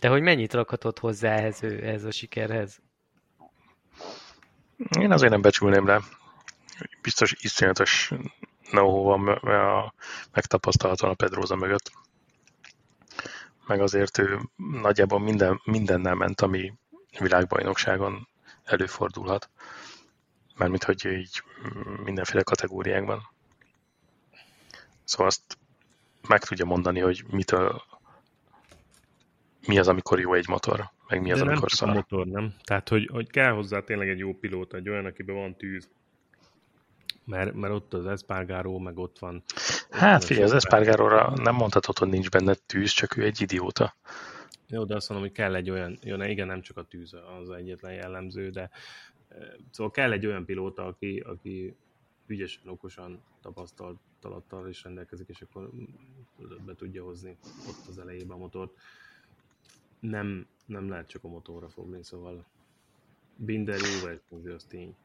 [0.00, 2.80] De hogy mennyit rakhatott hozzá ehhez, ő, ehhez a sikerhez?
[4.88, 6.00] Én azért nem becsülném le.
[7.02, 8.12] Biztos iszonyatos
[8.70, 9.94] know van a
[10.32, 11.92] megtapasztalhatóan a Pedroza mögött.
[13.66, 16.72] Meg azért ő nagyjából minden, mindennel ment, ami
[17.18, 18.28] világbajnokságon
[18.64, 19.50] előfordulhat.
[20.56, 21.42] Mármint, hogy így
[22.04, 23.28] mindenféle kategóriákban.
[25.04, 25.58] Szóval azt
[26.28, 27.82] meg tudja mondani, hogy mitől
[29.66, 31.94] mi az, amikor jó egy motor, meg mi az, De nem amikor a szar.
[31.94, 32.54] motor, nem?
[32.64, 35.88] Tehát, hogy, hogy kell hozzá tényleg egy jó pilóta, egy olyan, akiben van tűz.
[37.24, 39.42] Mert, mert ott az Espargaró, meg ott van...
[39.90, 43.94] Hát figyelj, az Espargaróra nem mondhatod, hogy nincs benne tűz, csak ő egy idióta.
[44.68, 47.16] Jó, de azt mondom, hogy kell egy olyan, jó, ne, igen, nem csak a tűz
[47.40, 48.70] az egyetlen jellemző, de
[49.28, 51.76] eh, szóval kell egy olyan pilóta, aki, aki
[52.26, 55.70] ügyesen, okosan, tapasztalattal is rendelkezik, és akkor
[56.66, 57.36] be tudja hozni
[57.68, 58.72] ott az elejében a motort.
[60.00, 62.44] Nem, nem lehet csak a motorra fogni, szóval
[63.36, 64.96] Binder jó versenyző, az tény.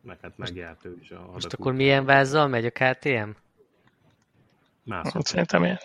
[0.00, 3.28] Meg hát megjárt ő is a Most akkor milyen vázzal megy a KTM?
[4.82, 5.10] Mászó.
[5.12, 5.78] Hát szerintem ilyen,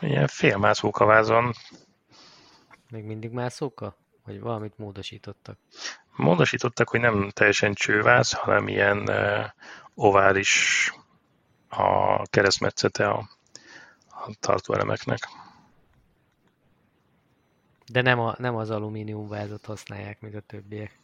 [0.00, 1.52] ilyen félmászóka vázon.
[2.90, 3.96] Még mindig mászóka?
[4.24, 5.58] Vagy valamit módosítottak?
[6.16, 9.44] Módosítottak, hogy nem teljesen csőváz, hanem ilyen uh,
[9.94, 10.92] ovális
[11.68, 13.28] a keresztmetszete a,
[14.08, 15.28] a tartóelemeknek.
[17.86, 20.98] De nem, a, nem az alumínium vázat használják, mint a többiek.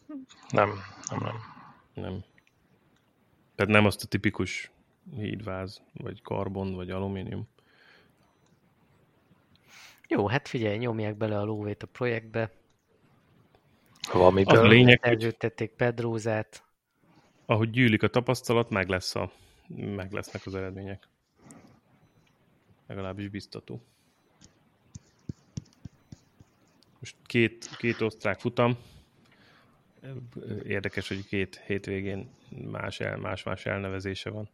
[0.51, 0.71] Nem,
[1.11, 1.35] nem, nem.
[1.95, 2.25] Nem.
[3.55, 4.71] Tehát nem azt a tipikus
[5.17, 7.49] hídváz, vagy karbon, vagy alumínium.
[10.09, 12.53] Jó, hát figyelj, nyomják bele a lóvét a projektbe.
[14.13, 14.59] Valamiből.
[14.59, 16.65] A lényeg, hogy Elzsőttették Pedrózát.
[17.47, 19.33] ahogy gyűlik a tapasztalat, meg, lesz a,
[19.69, 21.09] meg lesznek az eredmények.
[22.87, 23.83] Legalábbis biztató.
[27.01, 28.79] Most két, két osztrák futam.
[30.65, 32.31] Érdekes, hogy két hétvégén
[32.71, 34.51] más, el, más, más elnevezése van.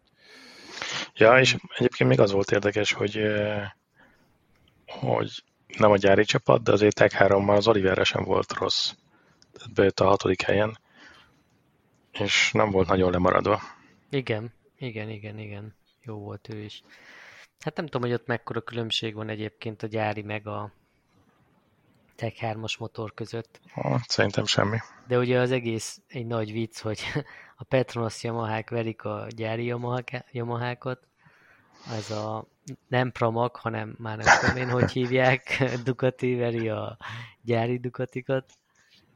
[1.14, 3.20] Ja, és egyébként még az volt érdekes, hogy,
[4.86, 5.42] hogy
[5.78, 8.92] nem a gyári csapat, de azért Tech 3 az Oliverre sem volt rossz.
[9.52, 10.78] Tehát bejött a hatodik helyen,
[12.12, 13.60] és nem volt nagyon lemaradva.
[14.10, 15.74] Igen, igen, igen, igen.
[16.02, 16.82] Jó volt ő is.
[17.58, 20.72] Hát nem tudom, hogy ott mekkora különbség van egyébként a gyári meg a
[22.16, 23.60] Tech 3-as motor között.
[23.72, 24.76] Ha, szerintem semmi.
[25.06, 27.00] De ugye az egész egy nagy vicc, hogy
[27.56, 29.74] a Petronas Yamahák verik a gyári
[30.32, 31.06] Yamahákat,
[31.90, 32.46] ez a
[32.88, 36.96] nem Pramag, hanem már nem tudom én, hogy hívják, Ducati veri a
[37.42, 38.44] gyári Ducatikat.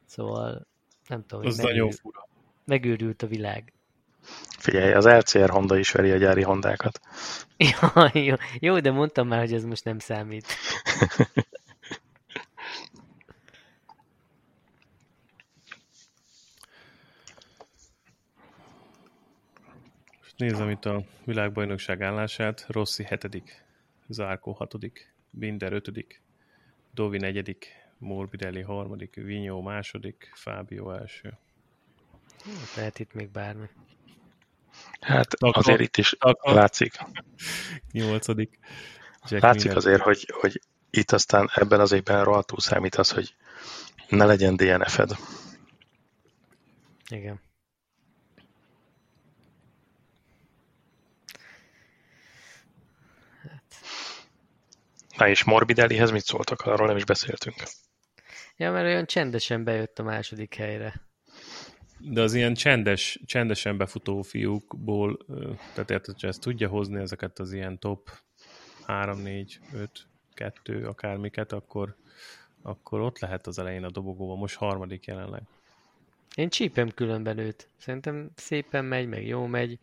[0.05, 0.67] Szóval
[1.07, 2.27] nem tudom, Az megőrült, nagyon fura.
[2.65, 3.73] Megőrült a világ.
[4.57, 6.99] Figyelj, az LCR Honda is veri a gyári Hondákat.
[7.57, 10.45] Ja, jó, jó, de mondtam már, hogy ez most nem számít.
[20.41, 22.65] Nézem itt a világbajnokság állását.
[22.67, 23.63] Rossi hetedik,
[24.07, 26.21] Zárkó hatodik, Binder ötödik,
[26.93, 31.37] Dovi negyedik, Morbidelli harmadik, Vinyó második, Fábio első.
[32.75, 33.65] Lehet itt még bármi.
[34.99, 36.93] Hát Taka, azért itt is Taka, látszik.
[37.91, 38.59] Nyolcadik.
[39.27, 39.77] Jack látszik Miller.
[39.77, 43.35] azért, hogy, hogy itt aztán ebben az évben rohadtul számít az, hogy
[44.09, 45.11] ne legyen DNF-ed.
[47.09, 47.49] Igen.
[55.21, 56.61] Na és Morbidellihez mit szóltak?
[56.61, 57.55] Arról nem is beszéltünk.
[58.57, 61.01] Ja, mert olyan csendesen bejött a második helyre.
[61.97, 65.17] De az ilyen csendes, csendesen befutó fiúkból,
[65.73, 68.09] tehát érted, hogy ezt tudja hozni ezeket az ilyen top
[68.85, 71.95] 3, 4, 5, 2, akármiket, akkor,
[72.61, 74.37] akkor ott lehet az elején a dobogóban.
[74.37, 75.41] Most harmadik jelenleg.
[76.35, 77.67] Én csípem különben őt.
[77.77, 79.79] Szerintem szépen megy, meg jó megy.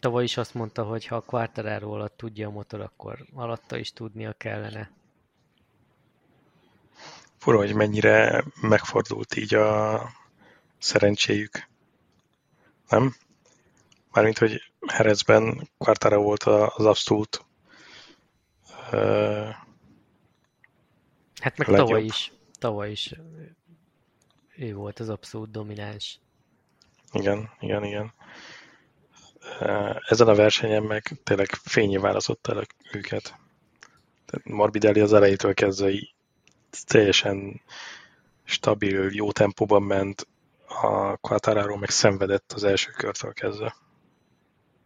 [0.00, 3.92] Tavaly is azt mondta, hogy ha a Quartararo alatt tudja a motor, akkor alatta is
[3.92, 4.90] tudnia kellene.
[7.38, 10.02] Fura, hogy mennyire megfordult így a
[10.78, 11.68] szerencséjük.
[12.88, 13.14] Nem?
[14.12, 17.44] Mármint, hogy Herezben Quartararo volt az abszolút
[18.92, 19.48] uh,
[21.40, 21.86] Hát meg legjobb.
[21.86, 22.32] tavaly is.
[22.58, 23.14] Tavaly is
[24.56, 26.20] ő volt az abszolút domináns.
[27.12, 28.12] Igen, igen, igen.
[30.08, 33.36] Ezen a versenyen meg tényleg fényé választotta el őket.
[34.44, 35.90] Morbidelli az elejétől kezdve
[36.86, 37.60] teljesen
[38.44, 40.26] stabil, jó tempóban ment,
[40.68, 43.76] a Quattararo meg szenvedett az első körtől kezdve.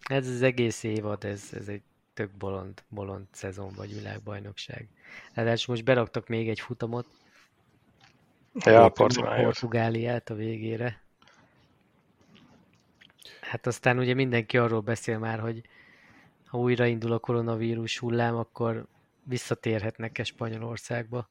[0.03, 1.83] Ez az egész évad, ez, ez egy
[2.15, 4.89] tök bolond, bolond szezon vagy világbajnokság.
[5.35, 7.07] Ráadásul most beraktak még egy futamot.
[8.55, 11.02] Ja, a Portugáliát a végére.
[13.53, 15.63] Hát aztán ugye mindenki arról beszél már, hogy
[16.47, 18.87] ha újraindul a koronavírus hullám, akkor
[19.23, 21.31] visszatérhetnek-e Spanyolországba?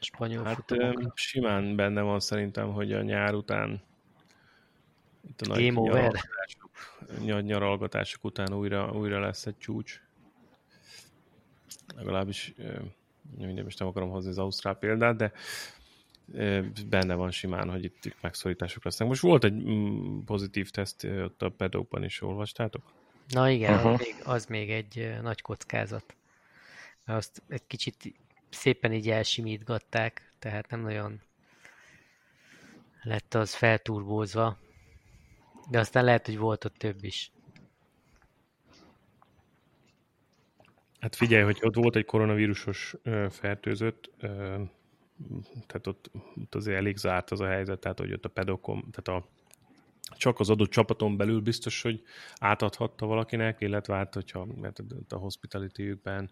[0.00, 1.12] Spanyol hát futamokra.
[1.14, 3.82] simán benne van szerintem, hogy a nyár után
[5.28, 6.70] itt a nagy nyaralgatások,
[7.42, 10.00] nyaralgatások után újra, újra lesz egy csúcs.
[11.96, 12.54] Legalábbis
[13.38, 15.32] minden most nem akarom hozni az Ausztrál példát, de
[16.88, 19.08] benne van simán, hogy itt, itt megszorítások lesznek.
[19.08, 22.92] Most volt egy mm, pozitív teszt ott a pedokban is, olvastátok?
[23.28, 23.92] Na igen, uh-huh.
[23.92, 26.16] az, még, az még egy nagy kockázat.
[27.04, 28.14] Azt egy kicsit
[28.50, 31.20] szépen így elsimítgatták, tehát nem nagyon
[33.02, 34.58] lett az felturbózva.
[35.70, 37.32] De aztán lehet, hogy volt ott több is.
[41.00, 42.94] Hát figyelj, hogy ott volt egy koronavírusos
[43.30, 44.10] fertőzött,
[45.66, 46.10] tehát ott,
[46.40, 49.28] ott azért elég zárt az a helyzet, tehát hogy ott a pedokom, tehát a,
[50.16, 52.02] csak az adott csapaton belül biztos, hogy
[52.38, 56.30] átadhatta valakinek, illetve hát, hogyha mert a hospitality-ükben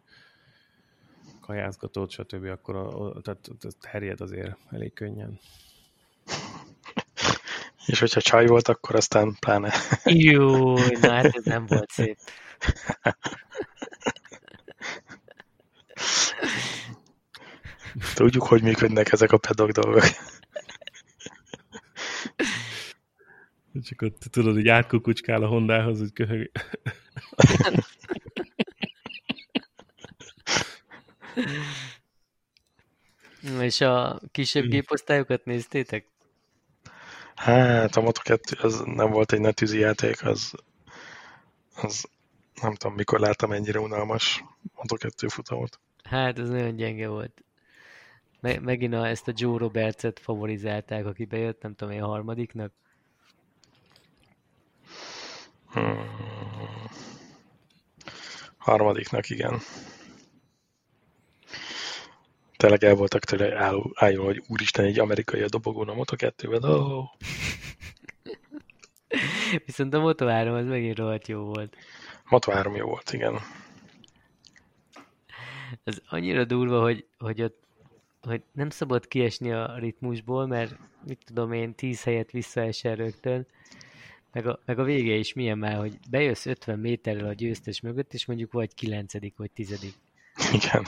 [1.41, 5.39] kajázgatott, stb., akkor a, a, tehát, tehát terjed azért elég könnyen.
[7.87, 9.73] És hogyha csaj volt, akkor aztán pláne.
[10.05, 12.19] Jó, na hát ez nem volt szép.
[18.15, 20.05] Tudjuk, hogy működnek ezek a pedok dolgok.
[23.89, 26.51] Csak ott tudod, hogy átkukucskál a Hondához, hogy köhög.
[33.61, 36.07] És a kisebb géposztályokat néztétek?
[37.35, 40.53] Hát a Moto2 az nem volt egy netűzi játék, az,
[41.75, 42.09] az
[42.63, 44.45] nem tudom mikor láttam ennyire unalmas
[44.77, 45.81] Moto2 futamot.
[46.05, 47.45] Hát ez nagyon gyenge volt.
[48.43, 52.73] Me- megint a, ezt a Joe Roberts-et favorizálták, aki bejött, nem tudom én, a harmadiknak.
[55.73, 56.07] Hmm.
[58.57, 59.59] Harmadiknak, igen.
[62.57, 63.59] Tényleg el voltak tőle
[63.95, 66.65] álljon, hogy úristen, egy amerikai a dobogón a Moto2-ben.
[66.65, 67.09] Oh.
[69.67, 71.77] Viszont a Moto3 az megint rohadt jó volt.
[72.31, 73.39] Moto3 jó volt, igen.
[75.85, 77.63] Ez annyira durva, hogy, hogy ott
[78.23, 83.47] hogy nem szabad kiesni a ritmusból, mert mit tudom én, 10 helyet visszaesel rögtön,
[84.33, 88.15] meg a, meg a vége is milyen már, hogy bejössz 50 méterrel a győztes mögött,
[88.15, 89.97] és mondjuk vagy 9 vagy 10
[90.53, 90.87] Igen.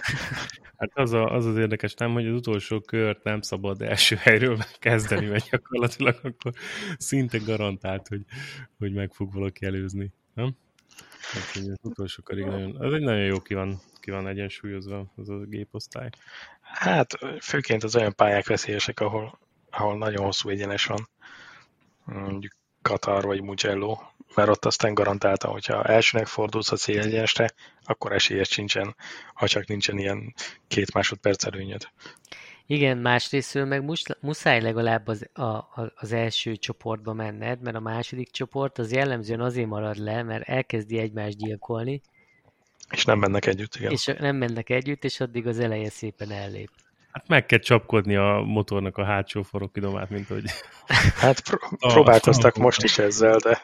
[0.77, 4.59] Hát az, a, az az érdekes, nem, hogy az utolsó kört nem szabad első helyről
[4.79, 6.53] kezdeni, mert gyakorlatilag akkor
[6.99, 8.23] szinte garantált, hogy,
[8.79, 10.57] hogy meg fog valaki előzni, nem?
[11.33, 15.29] Hát, az utolsó körig nagyon, az egy nagyon jó ki van, ki van egyensúlyozva az
[15.29, 16.11] a géposztály.
[16.61, 19.39] Hát főként az olyan pályák veszélyesek, ahol,
[19.71, 21.09] ahol nagyon hosszú egyenes van.
[22.05, 22.53] Mondjuk
[22.83, 23.99] Katar vagy Mugello,
[24.35, 27.51] mert ott aztán garantáltan, hogyha elsőnek fordulsz a célegyenesre,
[27.85, 28.97] akkor esélyed sincsen,
[29.35, 30.35] ha csak nincsen ilyen
[30.69, 31.89] két másodperc előnyöd.
[32.67, 33.85] Igen, másrésztről meg
[34.21, 39.69] muszáj legalább az, a, az első csoportba menned, mert a második csoport az jellemzően azért
[39.69, 42.03] marad le, mert elkezdi egymást gyilkolni.
[42.91, 43.91] És nem mennek együtt, igen.
[43.91, 46.71] És nem mennek együtt, és addig az eleje szépen ellép.
[47.13, 50.45] Hát meg kell csapkodni a motornak a hátsó forokidomát, mint hogy...
[51.17, 53.61] Hát pró- próbálkoztak most is ezzel, de,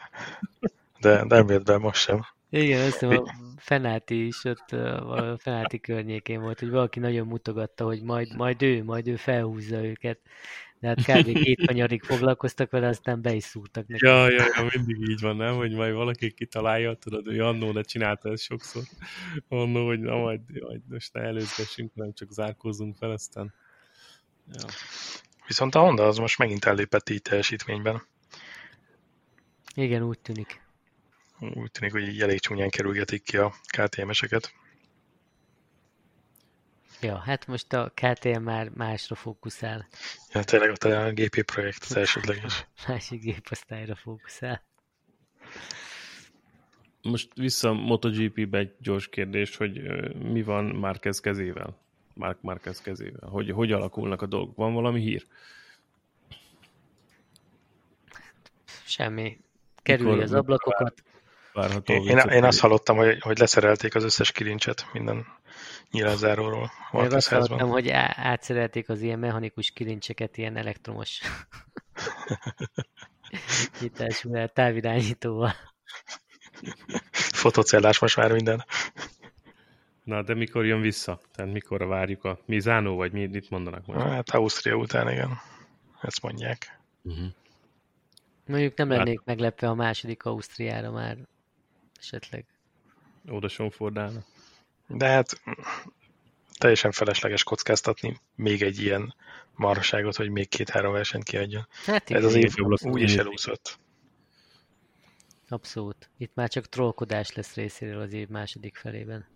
[0.99, 2.25] de nem jött be most sem.
[2.49, 7.85] Igen, azt hiszem, a Fenáti is ott a Fenáti környékén volt, hogy valaki nagyon mutogatta,
[7.85, 10.19] hogy majd, majd ő, majd ő felhúzza őket.
[10.79, 11.33] De hát kb.
[11.33, 14.05] két kanyarig foglalkoztak vele, aztán be is szúrtak neki.
[14.05, 15.55] Ja, ja, ja, mindig így van, nem?
[15.55, 18.83] Hogy majd valaki kitalálja, tudod, hogy annó ne csinálta ezt sokszor.
[19.47, 23.53] Annó, hogy na majd, majd most ne előzgessünk, hanem csak zárkózzunk fel, aztán...
[24.53, 24.65] Ja.
[25.47, 28.01] Viszont a Honda az most megint ellépett így teljesítményben.
[29.75, 30.61] Igen, úgy tűnik.
[31.41, 34.53] Úgy tűnik, hogy így elég csúnyán kerülgetik ki a KTM-eseket.
[37.01, 39.87] Ja, hát most a KTM már másra fókuszál.
[40.33, 42.67] Ja, tényleg ott a GP projekt az elsődleges.
[42.87, 44.63] Másik géposztályra fókuszál.
[47.01, 49.81] Most vissza MotoGP-be egy gyors kérdés, hogy
[50.13, 51.77] mi van Márquez kezével?
[52.13, 53.29] Mark Márquez kezével?
[53.29, 54.55] Hogy, hogy alakulnak a dolgok?
[54.55, 55.25] Van valami hír?
[58.83, 59.39] Semmi.
[59.83, 61.03] Kerüli az ablakokat.
[61.53, 65.25] Várható én, én, én azt hallottam, hogy, hogy leszerelték az összes kilincset minden
[65.91, 66.71] nyílászáróról.
[66.91, 71.21] Meg azt hallottam, hogy átszerelték az ilyen mechanikus kilincseket ilyen elektromos
[73.81, 75.53] nyitású távirányítóval.
[77.11, 78.65] Fotocellás most már minden.
[80.03, 81.19] Na, de mikor jön vissza?
[81.35, 83.99] Tehát mikorra várjuk a Mizánó, vagy mi, mit mondanak most?
[83.99, 85.39] Hát Ausztria után, igen.
[86.01, 86.79] Ezt mondják.
[87.01, 87.27] Uh-huh.
[88.45, 89.25] Mondjuk nem lennék hát...
[89.25, 91.17] meglepve a második Ausztriára már
[92.01, 92.45] esetleg.
[93.27, 94.23] Oda sonfordálna.
[94.87, 95.41] De hát
[96.57, 99.15] teljesen felesleges kockáztatni még egy ilyen
[99.55, 101.67] marhaságot, hogy még két-három versenyt kiadjon.
[101.85, 103.79] Hát Ez az év úgy is elúszott.
[105.47, 106.09] Abszolút.
[106.17, 109.27] Itt már csak trollkodás lesz részéről az év második felében.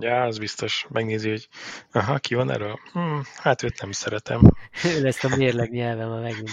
[0.00, 0.86] Ja, az biztos.
[0.88, 1.48] Megnézi, hogy
[1.92, 2.78] aha, ki van erről?
[2.92, 4.40] Hm, hát őt nem szeretem.
[4.84, 6.50] ő lesz a mérleg nyelvem a megint.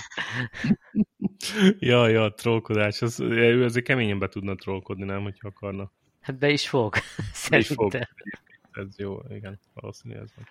[1.79, 3.01] ja, ja, trollkodás.
[3.01, 5.91] Az, ő azért keményen be tudna trollkodni, nem, hogyha akarna.
[6.21, 6.95] Hát be is fog.
[7.49, 7.93] Be is fog.
[8.71, 10.47] Ez jó, igen, valószínű ez van.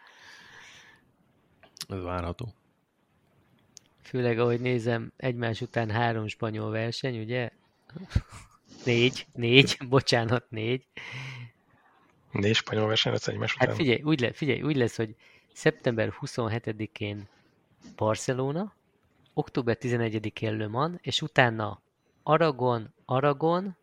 [1.99, 2.55] Ez várható.
[4.03, 7.51] Főleg, ahogy nézem, egymás után három spanyol verseny, ugye?
[8.85, 10.87] Négy, négy, bocsánat, négy.
[12.41, 13.69] Négy spanyol verseny lesz egymás hát után?
[13.69, 15.15] Hát figyelj, úgy, le, figyelj, úgy lesz, hogy
[15.53, 17.29] szeptember 27-én
[17.97, 18.75] Barcelona,
[19.35, 21.81] október 11-én Le Mans, és utána
[22.23, 23.77] Aragon, Aragon,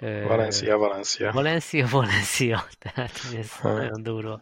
[0.00, 1.32] Valencia, Valencia.
[1.32, 2.68] Valencia, Valencia.
[2.78, 3.72] Tehát ez ha.
[3.72, 4.40] nagyon durva.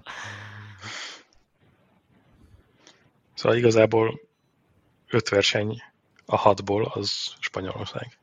[3.34, 4.20] Szóval igazából
[5.08, 5.82] öt verseny
[6.26, 8.18] a hatból az Spanyolország.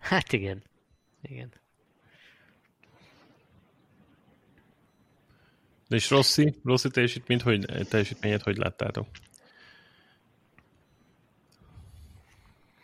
[0.00, 0.62] Hát igen.
[1.22, 1.52] Igen.
[5.92, 9.06] De és Rossi, Rossi teljesítményt, hogy, teljesítményet hogy láttátok?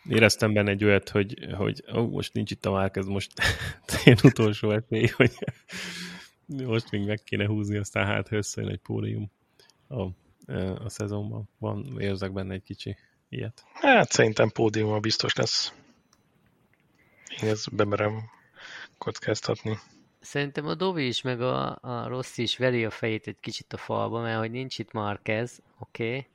[0.09, 3.31] éreztem benne egy olyat, hogy, hogy ó, most nincs itt a márk, ez most
[4.05, 5.31] én utolsó esély, hogy
[6.65, 9.31] most még meg kéne húzni, aztán hát összejön egy pódium
[9.87, 10.01] a,
[10.83, 11.49] a szezonban.
[11.57, 12.95] Van, érzek benne egy kicsi
[13.29, 13.63] ilyet.
[13.73, 15.73] Hát szerintem pódiummal biztos lesz.
[17.41, 18.21] Én ezt bemerem
[18.97, 19.77] kockáztatni.
[20.19, 23.77] Szerintem a Dovi is, meg a, a Rossi is veri a fejét egy kicsit a
[23.77, 26.27] falba, mert hogy nincs itt Marquez, oké, okay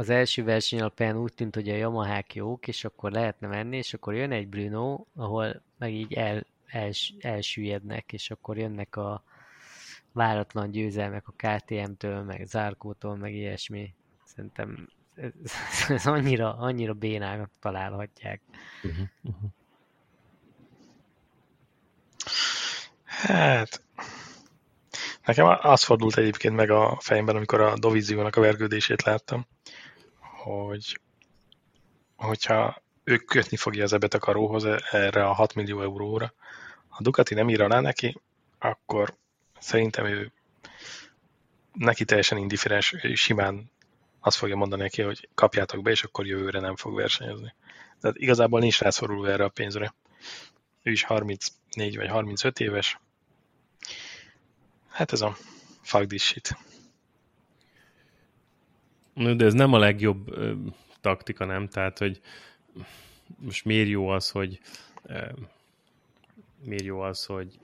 [0.00, 3.94] az első verseny alapján úgy tűnt, hogy a Yamahák jók, és akkor lehetne menni, és
[3.94, 9.22] akkor jön egy Bruno, ahol meg így el, els, elsüllyednek, és akkor jönnek a
[10.12, 13.94] váratlan győzelmek a KTM-től, meg Zárkótól, meg ilyesmi.
[14.24, 15.32] Szerintem ez,
[15.88, 18.40] ez annyira, annyira bénának találhatják.
[18.82, 19.50] Uh-huh, uh-huh.
[23.22, 23.82] Hát,
[25.24, 29.46] nekem az fordult egyébként meg a fejemben, amikor a Doviziónak a vergődését láttam,
[30.20, 31.00] hogy
[32.16, 36.32] hogyha ők kötni fogja az ebet a karóhoz erre a 6 millió euróra,
[36.88, 38.20] ha Ducati nem ír alá neki,
[38.58, 39.14] akkor
[39.58, 40.32] szerintem ő
[41.72, 43.70] neki teljesen indifferens, simán
[44.20, 47.54] azt fogja mondani neki, hogy kapjátok be, és akkor jövőre nem fog versenyezni.
[48.00, 49.94] Tehát igazából nincs rászoruló erre a pénzre.
[50.82, 52.98] Ő is 34 vagy 35 éves.
[54.90, 55.36] Hát ez a
[55.82, 56.56] fuck this shit.
[59.14, 60.54] De ez nem a legjobb ö,
[61.00, 61.68] taktika, nem?
[61.68, 62.20] Tehát, hogy
[63.38, 64.60] most miért jó az, hogy
[65.02, 65.26] ö,
[66.62, 67.58] miért jó az, hogy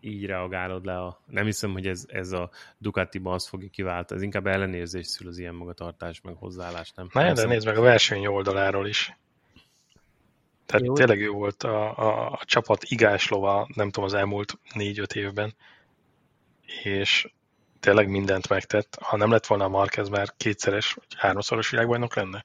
[0.00, 1.20] így reagálod le a...
[1.26, 4.18] Nem hiszem, hogy ez, ez a Ducati-ban azt fogja kiváltani.
[4.20, 7.08] Ez inkább ellenérzés szül az ilyen magatartás, meg hozzáállás, nem?
[7.12, 9.16] Na, de nézd meg a verseny oldaláról is.
[10.66, 10.94] Tehát jó.
[10.94, 15.54] tényleg ő volt a, a, a csapat igáslova, nem tudom, az elmúlt négy-öt évben,
[16.82, 17.32] és
[17.80, 18.98] tényleg mindent megtett.
[19.00, 22.44] Ha nem lett volna a Marquez, már kétszeres, vagy háromszoros világbajnok lenne.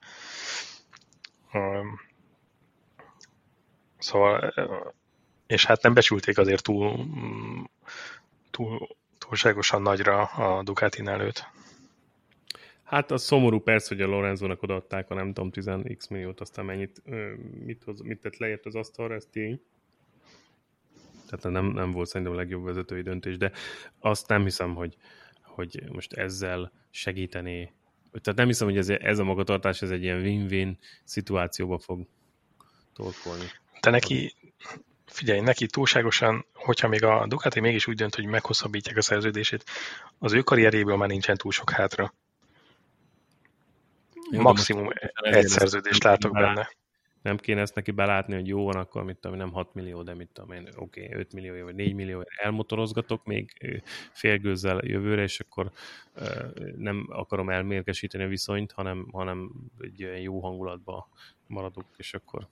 [3.98, 4.54] Szóval,
[5.48, 7.06] és hát nem becsülték azért túl,
[8.52, 11.46] túl túlságosan nagyra a Ducati előtt.
[12.84, 17.02] Hát az szomorú persze, hogy a Lorenzónak odaadták a nem tudom 10x milliót, aztán mennyit,
[17.66, 19.62] mit, hoz, mit tett lejött az asztalra, ez tény.
[21.30, 23.52] Tehát nem, nem volt szerintem a legjobb vezetői döntés, de
[24.00, 24.96] azt nem hiszem, hogy,
[25.44, 27.74] hogy most ezzel segíteni.
[28.12, 32.08] Tehát nem hiszem, hogy ez, ez a magatartás ez egy ilyen win-win szituációba fog
[32.94, 33.46] torkolni.
[33.82, 34.34] De neki,
[35.06, 39.64] figyelj, neki túlságosan, hogyha még a Ducati mégis úgy dönt, hogy meghosszabbítják a szerződését,
[40.18, 42.14] az ő karrierjéből már nincsen túl sok hátra.
[44.32, 46.70] Jó, Maximum egy szerződést látok benne
[47.22, 50.14] nem kéne ezt neki belátni, hogy jó van, akkor mit tudom, nem 6 millió, de
[50.14, 53.52] mit tudom én, oké, okay, 5 millió vagy 4 millió elmotorozgatok még
[54.14, 55.72] félgőzzel jövőre, és akkor
[56.78, 61.10] nem akarom elmérgesíteni a viszonyt, hanem, hanem egy jó hangulatba
[61.48, 62.48] maradok, és akkor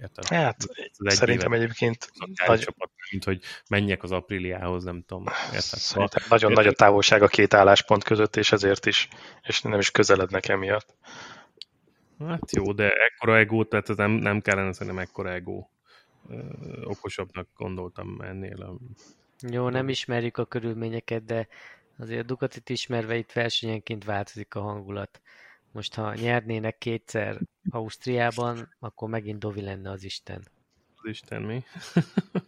[0.00, 0.24] érted?
[0.24, 2.10] Hát, egy szerintem évet, egyébként
[2.46, 2.60] nagy...
[2.60, 5.24] csapat, mint hogy menjek az apríliához, nem tudom.
[5.44, 5.60] Érted?
[5.60, 6.64] Szerintem nagyon érted?
[6.64, 9.08] nagy a távolság a két álláspont között, és ezért is,
[9.42, 10.94] és nem is közelednek emiatt.
[12.26, 15.66] Hát jó, de ekkora ego, tehát ez nem, nem kellene szerintem ekkora ego.
[16.84, 18.62] okosabbnak gondoltam ennél.
[18.62, 18.76] A...
[19.50, 21.48] Jó, nem ismerjük a körülményeket, de
[21.98, 25.20] azért a Ducatit ismerve itt versenyenként változik a hangulat.
[25.72, 27.38] Most ha nyernének kétszer
[27.70, 30.42] Ausztriában, akkor megint Dovi lenne az Isten.
[30.96, 31.62] Az Isten mi?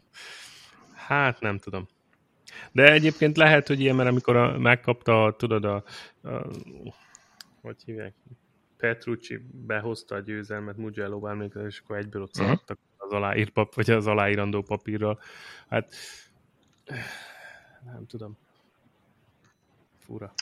[1.09, 1.89] hát nem tudom.
[2.73, 5.85] De egyébként lehet, hogy ilyen, mert amikor a, megkapta, tudod, a,
[6.23, 6.47] a
[7.62, 8.14] hogy hívják,
[8.81, 12.59] Petrucci behozta a győzelmet Mugello bármikor, és akkor egyből ott uh-huh.
[12.97, 15.20] az aláír pap, vagy az aláírandó papírral.
[15.68, 15.95] Hát
[17.85, 18.39] nem tudom.
[19.99, 20.33] Fura.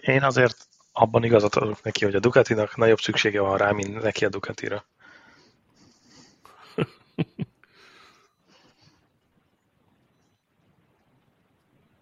[0.00, 4.24] Én azért abban igazat adok neki, hogy a Ducatinak nagyobb szüksége van rá, mint neki
[4.24, 4.84] a Ducatira.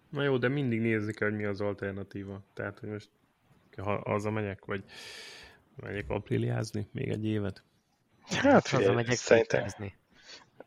[0.09, 2.41] Na jó, de mindig nézzük hogy mi az alternatíva.
[2.53, 3.09] Tehát, hogy most
[3.77, 4.83] ha megyek, vagy
[5.81, 7.63] megyek apríliázni még egy évet.
[8.27, 9.67] Hát figyelj, megyek szerintem,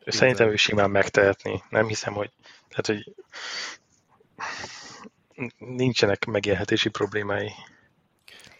[0.05, 1.61] szerintem ő simán megtehetni.
[1.69, 2.31] Nem hiszem, hogy,
[2.67, 3.13] tehát, hogy
[5.57, 7.51] nincsenek megélhetési problémái.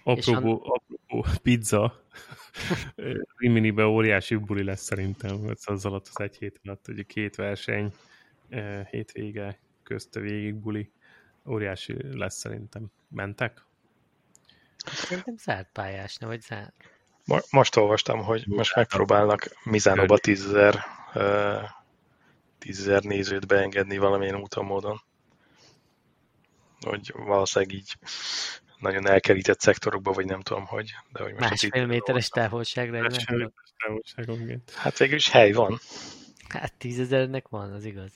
[0.04, 0.74] Apropó, a...
[0.74, 2.04] apropó pizza,
[3.38, 7.94] Riminibe óriási buli lesz szerintem az alatt az egy hét alatt, ugye két verseny,
[8.50, 10.92] eh, hétvége közte végig buli,
[11.46, 12.92] óriási lesz szerintem.
[13.10, 13.66] Mentek?
[14.86, 16.74] Szerintem zárt pályás, nem vagy zárt.
[17.50, 20.86] Most olvastam, hogy most megpróbálnak Mizánóba tízezer,
[22.60, 25.02] tízezer nézőt beengedni valamilyen úton, módon.
[26.82, 27.98] Hogy valószínűleg így
[28.80, 30.92] nagyon elkerített szektorokba, vagy nem tudom, hogy.
[31.12, 33.02] De hogy most Másfél méteres távolságra.
[33.02, 34.72] Másfél távolságonként.
[34.72, 35.80] Hát végül is hely van.
[36.48, 38.12] Hát tízezernek van, az igaz.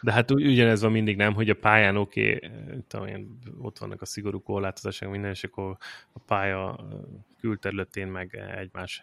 [0.00, 2.38] De hát ugyanez van mindig, nem, hogy a pályán oké,
[2.88, 3.26] okay,
[3.58, 5.76] ott vannak a szigorú korlátozások, minden, és akkor
[6.12, 6.86] a pálya
[7.40, 9.02] külterületén meg egymás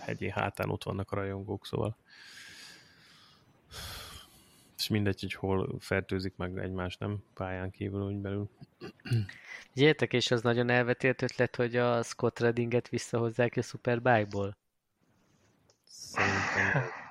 [0.00, 1.96] hegyé hátán ott vannak a rajongók, szóval
[4.76, 8.48] És mindegy, hogy hol fertőzik meg egymást, nem pályán kívül, úgy belül.
[9.74, 14.56] Gyertek, és az nagyon elvetélt ötlet, hogy a Scott Reddinget visszahozzák a Superbike-ból.
[15.84, 17.06] Szerintem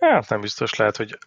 [0.00, 1.18] Hát nem biztos, lehet, hogy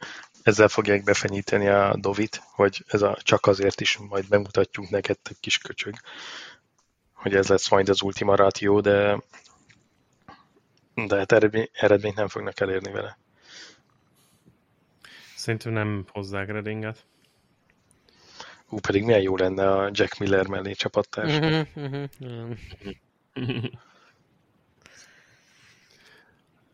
[0.43, 5.31] ezzel fogják befenyíteni a Dovit, hogy ez a csak azért is majd bemutatjuk neked, te
[5.39, 5.93] kis köcsög,
[7.13, 9.17] hogy ez lesz majd az ultima ratio, de
[10.93, 13.17] de hát eredmény, eredményt nem fognak elérni vele.
[15.35, 17.05] Szerintem nem hozzák Reddinget.
[18.69, 21.39] Ú, pedig milyen jó lenne a Jack Miller mellé csapattárs.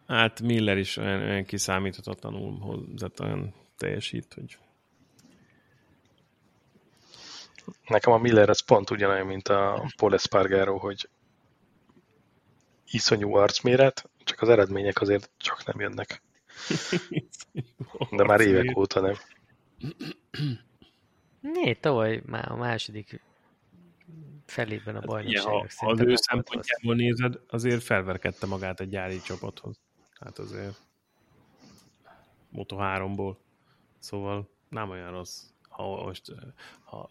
[0.07, 4.57] Hát Miller is olyan, olyan kiszámíthatatlanul hozzá olyan teljesít, hogy
[7.87, 11.09] Nekem a Miller az pont ugyanolyan, mint a Paul Espargaro, hogy
[12.91, 16.21] iszonyú arcméret, csak az eredmények azért csak nem jönnek.
[18.11, 19.15] De már évek óta nem.
[21.41, 23.21] Né, tavaly már a második
[24.45, 29.21] felében a Igen, bajnokságok ha, ha az ő szempontjából nézed, azért felverkedte magát egy gyári
[29.21, 29.79] csapathoz.
[30.19, 30.81] Hát azért
[32.49, 33.35] Moto 3-ból.
[33.99, 35.43] Szóval nem olyan rossz.
[35.69, 36.35] Ha most
[36.83, 37.09] ha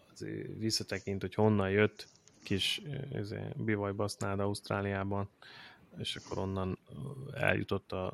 [0.57, 2.07] visszatekint, hogy honnan jött,
[2.43, 2.81] kis
[3.11, 5.29] ezért, bivajbasznád Ausztráliában,
[5.97, 6.77] és akkor onnan
[7.33, 8.13] eljutott a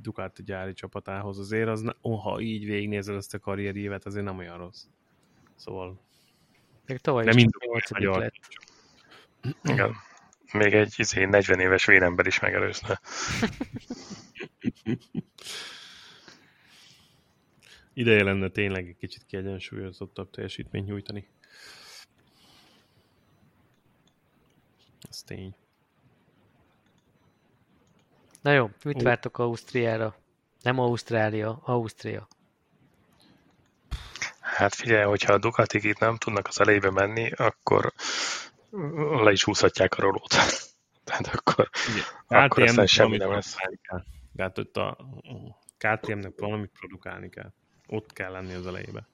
[0.00, 1.38] Ducati gyári csapatához.
[1.38, 4.84] Azért az, ha így végignézed ezt a karrierévet, azért nem olyan rossz.
[5.54, 6.00] Szóval
[6.86, 8.22] Még tavaly nem is mind csak nyolcadik magyar.
[8.22, 8.34] lett.
[9.62, 9.94] Igen.
[10.52, 13.00] Még egy izé, 40 éves vérember is megelőzne.
[17.94, 21.28] Ideje lenne tényleg egy kicsit kiegyensúlyozottabb teljesítményt nyújtani.
[25.10, 25.54] Ez tény.
[28.42, 29.04] Na jó, mit Ó.
[29.04, 30.16] vártok Ausztriára?
[30.62, 32.28] Nem Ausztrália, Ausztria.
[34.40, 37.92] Hát figyelj, hogyha a Ducatik itt nem tudnak az elejébe menni, akkor
[39.22, 40.34] le is húzhatják a rolót.
[41.04, 41.70] Tehát akkor,
[42.26, 43.56] akkor aztán semmi nem lesz.
[44.36, 44.96] Tehát ott a
[45.78, 47.52] KTM-nek valamit produkálni kell.
[47.86, 49.08] Ott kell lenni az elejébe.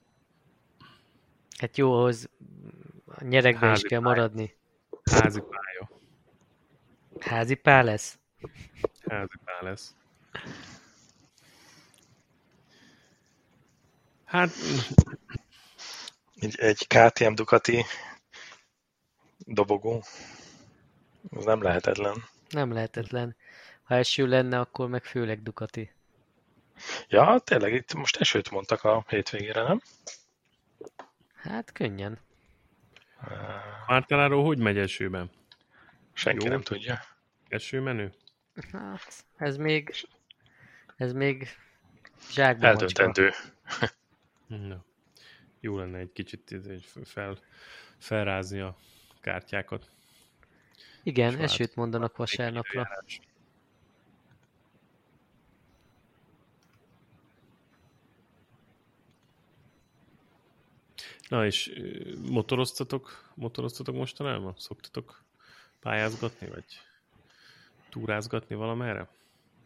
[1.57, 2.29] Hát jó, ahhoz
[3.05, 4.13] a nyerekbe is Házi kell pálya.
[4.15, 4.57] maradni.
[5.11, 5.89] Házi pálya.
[7.19, 8.19] Házi pál lesz?
[9.07, 9.95] Házi pálya lesz.
[14.25, 14.49] Hát,
[16.35, 17.85] Egy, egy KTM Ducati
[19.53, 20.03] dobogó,
[21.29, 22.23] az nem lehetetlen.
[22.49, 23.35] Nem lehetetlen.
[23.83, 25.91] Ha eső lenne, akkor meg főleg Ducati.
[27.07, 29.81] Ja, tényleg itt most esőt mondtak a hétvégére, nem?
[31.33, 32.19] Hát könnyen.
[33.85, 35.29] Quartararo hogy megy esőben?
[36.13, 36.51] Senki Jó.
[36.51, 36.99] nem tudja.
[37.47, 38.13] Esőmenő?
[38.71, 40.07] Hát, ez még...
[40.95, 41.47] Ez még
[42.31, 42.67] zsákba.
[42.67, 43.31] Eldöntendő.
[45.59, 47.37] Jó lenne egy kicsit így fel,
[47.97, 48.77] felrázni a
[49.29, 49.89] kártyákat.
[51.03, 51.51] Igen, Svájc.
[51.51, 52.87] esőt mondanak vasárnapra.
[61.29, 61.81] Na és
[62.29, 64.53] motoroztatok, motoroztatok mostanában?
[64.57, 65.23] Szoktatok
[65.79, 66.65] pályázgatni, vagy
[67.89, 69.09] túrázgatni valamerre?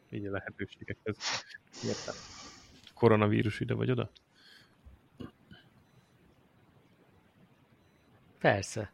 [0.10, 1.18] Így a lehetőségekhez.
[1.84, 2.16] Értem.
[2.94, 4.12] Koronavírus ide vagy oda?
[8.40, 8.94] Persze.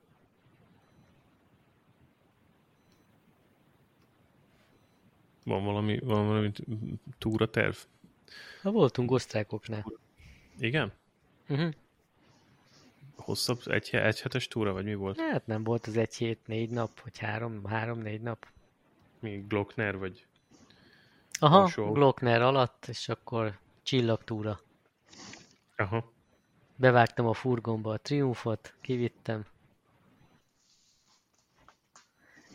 [5.49, 6.51] Van valami, van valami
[7.17, 7.75] túra terv?
[8.61, 9.85] Ha voltunk osztrákoknál.
[10.59, 10.93] Igen?
[11.47, 11.73] Uh-huh.
[13.15, 15.19] Hosszabb, egy, egy hetes túra, vagy mi volt?
[15.19, 18.47] Hát nem volt az egy hét, négy nap, vagy három, három-négy nap.
[19.19, 20.25] Mi Glockner, vagy
[21.39, 21.91] Aha, Alsó.
[21.91, 24.59] Glockner alatt, és akkor csillagtúra.
[25.77, 26.11] Aha.
[26.75, 29.45] Bevágtam a furgonba a triumfot, kivittem.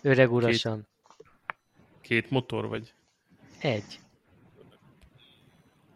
[0.02, 0.76] Öreg urasan.
[0.76, 0.93] Két
[2.28, 2.94] motor, vagy
[3.60, 4.00] Egy.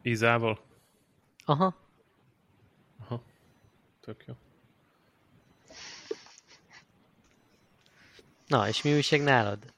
[0.02, 0.60] Izával?
[1.44, 1.76] Aha.
[3.00, 3.22] Aha.
[4.00, 4.34] Tök jó.
[8.46, 9.74] Na, és mi újság nálad?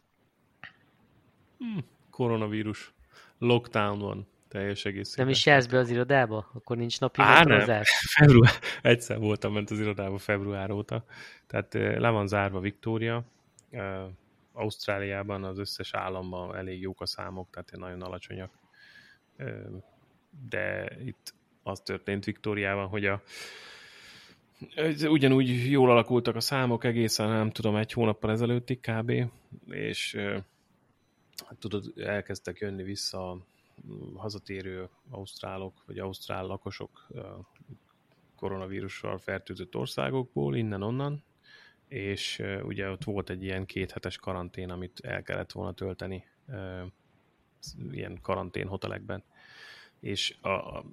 [2.11, 2.93] Koronavírus.
[3.39, 4.29] Lockdown van.
[4.49, 5.25] Teljes egészében.
[5.25, 6.51] Nem is jársz be az irodába?
[6.55, 7.83] Akkor nincs napi Á, nem.
[8.17, 8.53] Február,
[8.83, 11.05] egyszer voltam ment az irodába február óta.
[11.47, 13.25] Tehát eh, le van zárva Viktória.
[14.53, 18.51] Ausztráliában az összes államban elég jók a számok, tehát nagyon alacsonyak.
[20.49, 23.23] De itt az történt Viktóriában, hogy a
[25.03, 29.13] ugyanúgy jól alakultak a számok egészen, nem tudom, egy hónappal ezelőttig kb.
[29.69, 30.15] És
[31.47, 33.39] hát tudod, elkezdtek jönni vissza
[34.17, 37.07] hazatérő ausztrálok vagy ausztrál lakosok
[38.37, 41.23] koronavírussal fertőzött országokból, innen-onnan,
[41.91, 46.25] és ugye ott volt egy ilyen kéthetes karantén, amit el kellett volna tölteni
[47.91, 49.23] ilyen karantén hotelekben.
[50.01, 50.85] És a, a,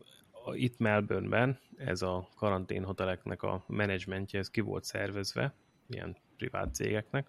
[0.53, 5.53] itt Melbourneben ez a karantén hoteleknek a menedzsmentje, ez ki volt szervezve,
[5.87, 7.27] ilyen privát cégeknek,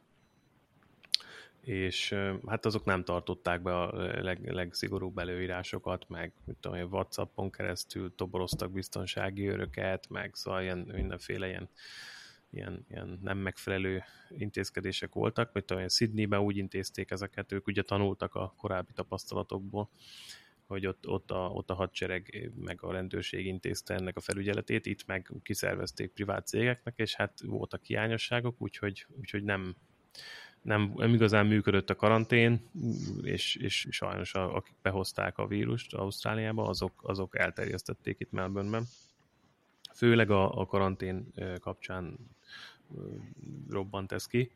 [1.60, 2.14] és
[2.46, 3.92] hát azok nem tartották be a
[4.22, 11.48] leg, legszigorúbb előírásokat, meg mit tudom, Whatsappon keresztül toboroztak biztonsági öröket, meg szóval ilyen, mindenféle
[11.48, 11.68] ilyen,
[12.50, 18.34] ilyen, ilyen nem megfelelő intézkedések voltak, mint olyan Sydneyben úgy intézték ezeket, ők ugye tanultak
[18.34, 19.90] a korábbi tapasztalatokból,
[20.66, 25.06] hogy ott, ott, a, ott a hadsereg meg a rendőrség intézte ennek a felügyeletét, itt
[25.06, 29.76] meg kiszervezték privát cégeknek, és hát voltak hiányosságok, úgyhogy, úgyhogy nem,
[30.62, 32.70] nem, nem igazán működött a karantén,
[33.22, 38.84] és, és sajnos a, akik behozták a vírust Ausztráliába, azok, azok elterjesztették itt Melbourneben.
[39.94, 42.18] Főleg a, a karantén kapcsán
[43.70, 44.50] robbant ez ki,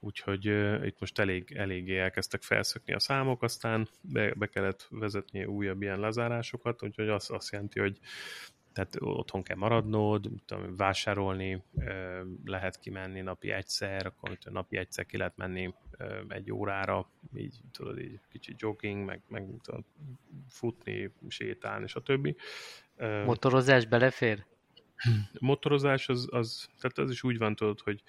[0.00, 0.44] úgyhogy
[0.86, 6.00] itt most elég, eléggé elkezdtek felszökni a számok, aztán be, be kellett vezetni újabb ilyen
[6.00, 7.98] lezárásokat, úgyhogy az azt jelenti, hogy
[8.74, 11.62] tehát otthon kell maradnod, tudom, vásárolni,
[12.44, 15.74] lehet kimenni napi egyszer, akkor napi egyszer ki lehet menni
[16.28, 19.84] egy órára, így tudod, így kicsit jogging, meg, meg tudod,
[20.48, 22.36] futni, sétálni, stb.
[23.24, 24.44] Motorozás belefér?
[25.40, 28.02] Motorozás az, az, tehát az is úgy van tudod, hogy,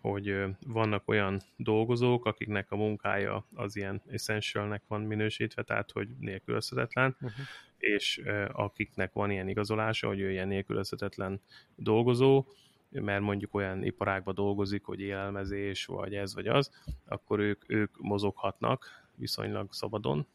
[0.00, 0.34] hogy
[0.66, 7.46] vannak olyan dolgozók, akiknek a munkája az ilyen essentialnek van minősítve, tehát hogy nélkülözhetetlen, uh-huh.
[7.78, 8.22] és
[8.52, 11.40] akiknek van ilyen igazolása, hogy ő ilyen nélkülözhetetlen
[11.74, 12.46] dolgozó,
[12.90, 16.70] mert mondjuk olyan iparágban dolgozik, hogy élelmezés, vagy ez vagy az,
[17.04, 20.26] akkor ők, ők mozoghatnak viszonylag szabadon,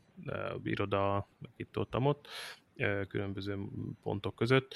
[0.64, 2.28] iroda, itt ott, ott,
[3.08, 3.58] különböző
[4.04, 4.76] pontok között,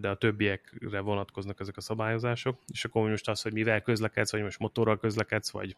[0.00, 4.42] de a többiekre vonatkoznak ezek a szabályozások, és akkor most az, hogy mivel közlekedsz, vagy
[4.42, 5.76] most motorral közlekedsz, vagy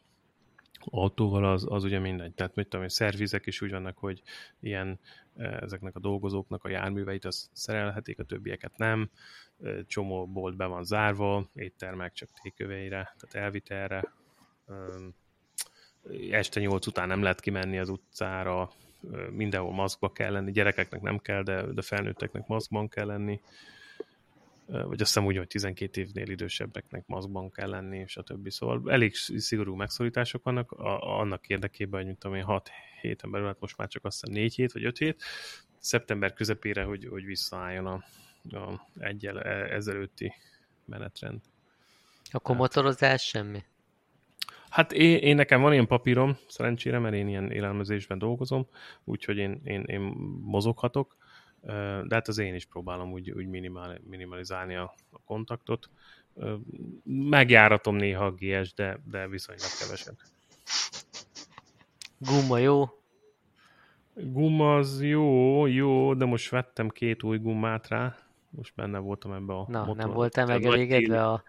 [0.80, 2.32] autóval, az, az ugye mindegy.
[2.32, 4.22] Tehát mit tudom, hogy szervizek is úgy vannak, hogy
[4.60, 4.98] ilyen
[5.36, 9.10] ezeknek a dolgozóknak a járműveit azt szerelhetik, a többieket nem.
[9.86, 14.12] Csomó bolt be van zárva, éttermek csak téköveire, tehát elvitelre.
[16.30, 18.70] Este nyolc után nem lehet kimenni az utcára,
[19.30, 23.40] mindenhol maszkba kell lenni, gyerekeknek nem kell, de, de felnőtteknek maszkban kell lenni,
[24.66, 28.50] vagy azt hiszem úgy, hogy 12 évnél idősebbeknek maszkban kell lenni, és a többi.
[28.50, 32.70] Szóval elég szigorú megszorítások vannak, a, annak érdekében, hogy tudom én, 6
[33.00, 35.22] héten belül, hát most már csak azt hiszem 4 hét vagy 5 hét,
[35.78, 38.04] szeptember közepére, hogy, hogy visszaálljon a,
[38.56, 40.34] a egyel e, ezelőtti
[40.84, 41.40] menetrend.
[42.30, 42.60] Akkor hát.
[42.60, 43.64] motorozás semmi?
[44.70, 48.66] Hát én, én nekem van ilyen papírom, szerencsére, mert én ilyen élelmezésben dolgozom,
[49.04, 50.00] úgyhogy én, én, én
[50.42, 51.16] mozoghatok,
[52.06, 55.90] de hát az én is próbálom úgy, úgy minimál, minimalizálni a, a kontaktot.
[57.04, 60.16] Megjáratom néha a GS, de, de viszonylag keveset.
[62.18, 62.84] Gumma jó?
[64.14, 68.16] Gumma az jó, jó, de most vettem két új gummát rá.
[68.50, 69.96] Most benne voltam ebbe a Na, motor.
[69.96, 71.42] nem voltál megelégedve a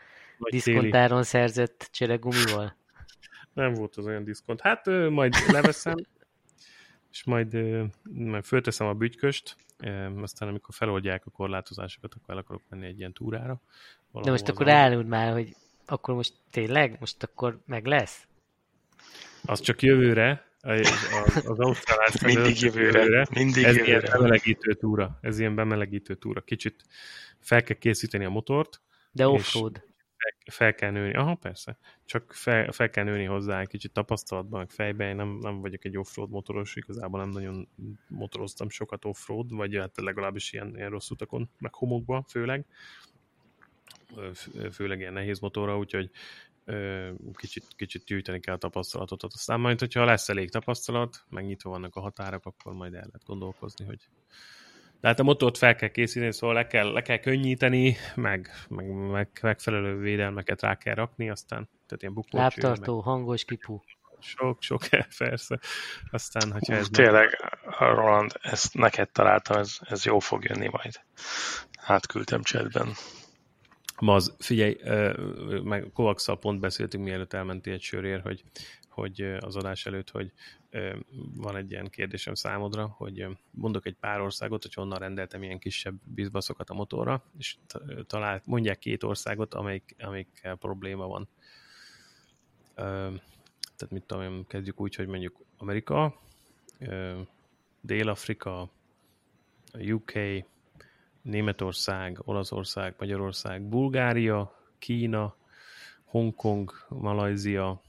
[0.49, 2.77] diszkontáron szerzett cseregumival?
[3.59, 4.61] Nem volt az olyan diszkont.
[4.61, 5.95] Hát majd leveszem,
[7.11, 7.57] és majd,
[8.03, 9.55] majd fölteszem a bütyköst,
[10.21, 13.61] aztán amikor feloldják a korlátozásokat, akkor el akarok menni egy ilyen túrára.
[14.23, 15.55] De most akkor állod már, hogy
[15.85, 18.27] akkor most tényleg, most akkor meg lesz?
[19.45, 22.99] Az csak jövőre, az, az ausztrál Mindig jövőre.
[22.99, 23.27] jövőre.
[23.31, 23.97] Mindig ez jövőre.
[23.97, 25.17] ilyen bemelegítő túra.
[25.21, 26.41] Ez ilyen bemelegítő túra.
[26.41, 26.83] Kicsit
[27.39, 28.81] fel kell készíteni a motort.
[29.11, 29.83] De offroad
[30.19, 31.13] fel, fel kell nőni.
[31.13, 31.77] Aha, persze.
[32.05, 35.07] Csak fel, fel kell nőni hozzá egy kicsit tapasztalatban, fejben.
[35.07, 37.67] Én nem, nem vagyok egy offroad motoros, igazából nem nagyon
[38.07, 42.65] motoroztam sokat offroad, vagy hát legalábbis ilyen, ilyen rossz utakon, meg homokba főleg.
[44.71, 46.09] Főleg ilyen nehéz motorra, úgyhogy
[47.33, 49.23] kicsit, kicsit gyűjteni kell a tapasztalatot.
[49.23, 53.85] Aztán majd, hogyha lesz elég tapasztalat, megnyitva vannak a határok, akkor majd el lehet gondolkozni,
[53.85, 54.09] hogy
[55.01, 58.85] de hát a motort fel kell készíteni, szóval le kell, le kell könnyíteni, meg, meg,
[58.87, 62.37] meg megfelelő védelmeket rá kell rakni, aztán tehát ilyen bukócső.
[62.37, 63.03] Láptartó, meg...
[63.03, 63.79] hangos kipu.
[64.19, 64.81] Sok, sok,
[65.17, 65.59] persze.
[66.11, 66.87] Aztán, hogyha ez...
[66.91, 67.89] Tényleg, meg...
[67.89, 71.01] Roland, ezt neked találtam, ez, ez jó fog jönni majd.
[71.85, 72.93] Átküldtem chatben.
[73.99, 74.77] Maz, figyelj,
[75.63, 78.43] meg kovacs pont beszéltünk, mielőtt elmentél egy sörért, hogy,
[78.99, 80.31] hogy az adás előtt, hogy
[81.33, 85.95] van egy ilyen kérdésem számodra, hogy mondok egy pár országot, hogy honnan rendeltem ilyen kisebb
[86.03, 87.55] bizbaszokat a motorra, és
[88.07, 91.27] talál, mondják két országot, amelyik, amelyikkel probléma van.
[92.75, 96.19] Tehát mit tudom kezdjük úgy, hogy mondjuk Amerika,
[97.81, 98.69] Dél-Afrika,
[99.73, 100.11] UK,
[101.21, 105.35] Németország, Olaszország, Magyarország, Bulgária, Kína,
[106.05, 107.81] Hongkong, Malajzia,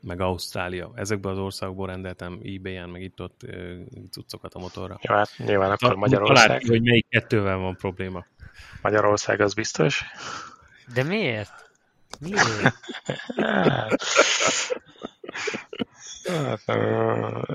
[0.00, 0.92] meg Ausztrália.
[0.94, 3.40] Ezekben az országokból rendeltem eBay-en, meg itt-ott
[4.10, 4.98] cuccokat a motorra.
[5.02, 6.46] Jó, hát nyilván akkor Magyarország.
[6.46, 8.26] Talán, hogy melyik kettővel van probléma.
[8.82, 10.04] Magyarország az biztos.
[10.94, 11.70] De miért?
[12.20, 12.74] Miért?
[13.36, 14.02] Hát,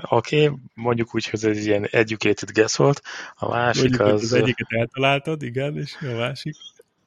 [0.08, 3.02] Oké, okay, mondjuk úgy, hogy ez egy ilyen educated guess volt.
[3.34, 4.22] A másik mondjuk, az...
[4.22, 6.56] Az egyiket eltaláltad, igen, és a másik?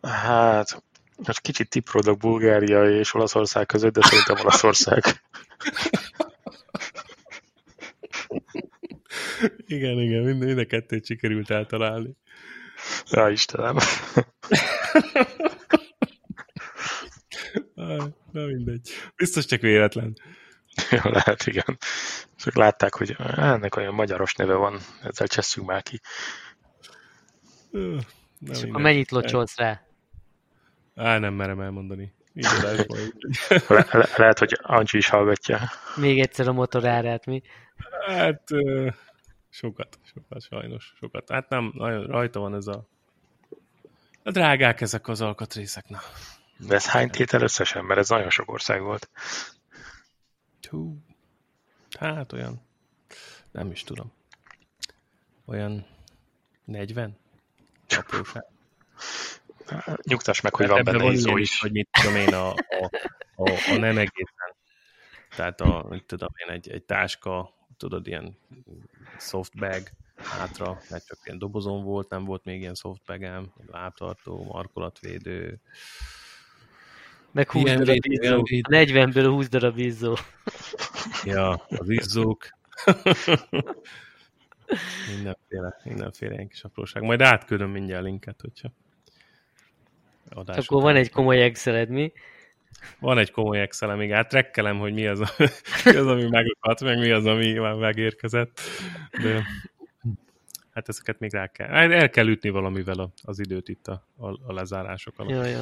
[0.01, 0.83] Hát,
[1.17, 5.03] most kicsit tiprodok Bulgária és Olaszország között, de szerintem Olaszország.
[9.67, 12.15] igen, igen, mind, mind a kettőt sikerült eltalálni.
[13.09, 13.77] Ja, Istenem.
[18.31, 18.89] Na mindegy.
[19.15, 20.13] Biztos csak véletlen.
[20.91, 21.77] Jó, lehet, igen.
[22.37, 25.99] Csak látták, hogy ennek olyan magyaros neve van, ezzel csesszünk már ki.
[27.71, 29.84] Na, És akkor mennyit locsolsz rá?
[30.95, 32.13] Á, nem merem elmondani.
[32.33, 32.85] Le,
[33.91, 35.59] le, lehet, hogy Ancsi is hallgatja.
[35.95, 37.41] Még egyszer a motorárát, mi?
[38.07, 38.49] Hát
[39.49, 41.29] sokat, sokat sajnos, sokat.
[41.29, 42.87] Hát nem, nagyon rajta van ez a...
[44.23, 45.99] A drágák ezek az alkatrészek, na.
[46.57, 47.85] De ez hány tétel összesen?
[47.85, 49.09] Mert ez nagyon sok ország volt.
[50.69, 50.97] Hú,
[51.99, 52.61] hát olyan,
[53.51, 54.11] nem is tudom.
[55.45, 55.85] Olyan
[56.65, 57.17] 40?
[57.97, 58.45] Apróság.
[60.03, 61.59] Nyugtass meg, hogy hát van benne izó is.
[61.59, 62.89] Hogy mit tudom én, a, a,
[63.35, 64.55] a, a nem egészen.
[65.35, 68.37] Tehát a, mit tudom én, egy, egy táska, tudod, ilyen
[69.19, 69.83] softbag
[70.15, 75.61] hátra, mert csak ilyen dobozon volt, nem volt még ilyen softbagem, lábtartó, markolatvédő,
[77.35, 78.41] meg 20 ilyen darab izzó.
[78.45, 80.15] 40-ből 20 darab izzó.
[81.23, 82.49] Ja, az izzók.
[85.15, 87.03] mindenféle, mindenféle ilyen kis apróság.
[87.03, 88.71] Majd átküldöm mindjárt linket, hogyha
[90.29, 92.11] adás Akkor van egy komoly excel mi?
[92.99, 95.29] Van egy komoly excel még átrekkelem, hogy mi az, a,
[95.85, 98.59] mi az, ami megakadt, meg mi az, ami már megérkezett.
[99.21, 99.43] De
[100.73, 101.91] hát ezeket még rá kell.
[101.91, 105.31] El kell ütni valamivel az időt itt a, a, a lezárások alatt.
[105.31, 105.61] Ja, ja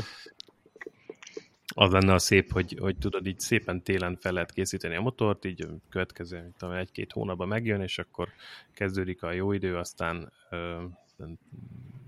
[1.76, 5.46] az lenne a szép, hogy, hogy tudod, így szépen télen fel lehet készíteni a motort,
[5.46, 8.30] így következő egy-két hónapban megjön, és akkor
[8.74, 10.84] kezdődik a jó idő, aztán ö,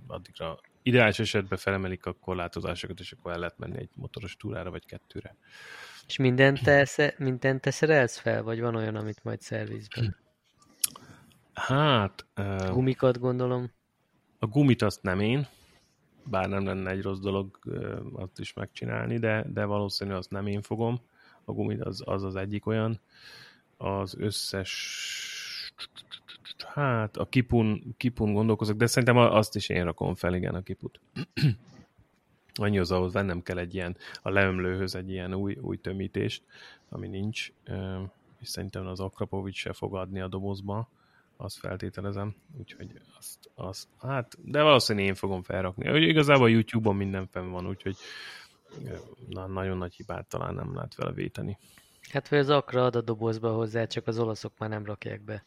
[0.07, 4.85] addigra ideális esetben felemelik a korlátozásokat, és akkor el lehet menni egy motoros túrára, vagy
[4.85, 5.35] kettőre.
[6.07, 10.15] És mindent te, mindent te szerelsz fel, vagy van olyan, amit majd szervizben?
[11.53, 12.25] Hát...
[12.37, 13.71] Uh, Gumikat gondolom.
[14.39, 15.47] A gumit azt nem én,
[16.23, 17.59] bár nem lenne egy rossz dolog
[18.13, 21.01] azt is megcsinálni, de, de valószínűleg azt nem én fogom.
[21.45, 22.99] A gumit az az, az egyik olyan.
[23.77, 25.73] Az összes
[26.63, 30.99] hát a kipun, kipun gondolkozok, de szerintem azt is én rakom fel, igen, a kiput.
[32.53, 36.43] Annyi az ahhoz vennem kell egy ilyen, a leömlőhöz egy ilyen új, új tömítést,
[36.89, 37.51] ami nincs,
[38.39, 40.89] és szerintem az Akrapovics se fog adni a dobozba
[41.37, 46.07] azt feltételezem, úgyhogy azt, azt, hát, de valószínűleg én fogom felrakni.
[46.07, 47.95] Igazából a YouTube-on minden fenn van, úgyhogy
[49.29, 51.57] na, nagyon nagy hibát talán nem lehet vele véteni.
[52.11, 55.43] Hát vagy az akra ad a dobozba hozzá, csak az olaszok már nem rakják be.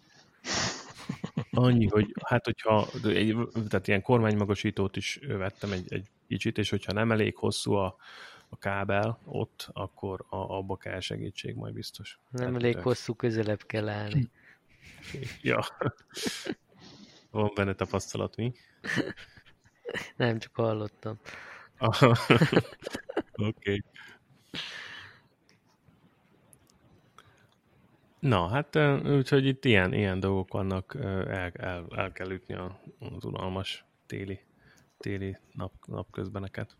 [1.51, 3.36] Annyi, hogy hát hogyha, egy,
[3.68, 7.96] tehát ilyen kormánymagasítót is vettem egy, egy kicsit, és hogyha nem elég hosszú a,
[8.49, 12.18] a kábel ott, akkor a, abba kell segítség majd biztos.
[12.30, 14.30] Nem tehát elég hosszú, közelebb kell állni.
[15.42, 15.64] Ja.
[17.30, 18.53] Van benne tapasztalat, mi?
[20.16, 21.18] Nem, csak hallottam.
[21.78, 22.18] Oké.
[23.34, 23.82] Okay.
[28.18, 33.84] Na, hát úgyhogy itt ilyen, ilyen dolgok vannak, el, el, el kell ütni az unalmas
[34.06, 34.40] téli,
[34.98, 36.76] téli nap, napközbeneket.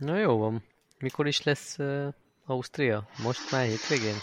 [0.00, 0.62] Na jó van.
[0.98, 3.08] Mikor is lesz uh, Ausztria?
[3.22, 4.16] Most már hétvégén?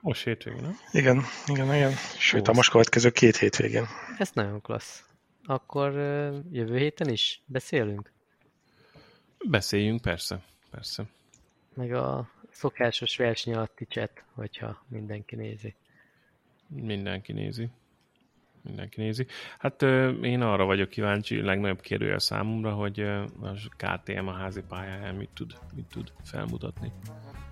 [0.00, 0.76] Most hétvégén, nem?
[0.90, 1.92] Igen, igen, igen.
[2.18, 3.86] Sőt, a most következő két hétvégén.
[4.18, 5.04] Ez nagyon klassz.
[5.44, 5.92] Akkor
[6.50, 8.12] jövő héten is beszélünk?
[9.48, 11.04] Beszéljünk, persze, persze.
[11.74, 15.74] Meg a szokásos verseny alatti chat, hogyha mindenki nézi.
[16.68, 17.68] Mindenki nézi.
[18.62, 19.26] Mindenki nézi.
[19.58, 19.82] Hát
[20.22, 25.58] én arra vagyok kíváncsi, legnagyobb kérdője számomra, hogy a KTM a házi pályáján mit tud,
[25.74, 26.92] mit tud felmutatni.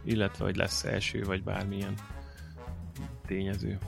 [0.05, 1.95] Illetve, hogy lesz első, vagy bármilyen
[3.27, 3.79] tényező.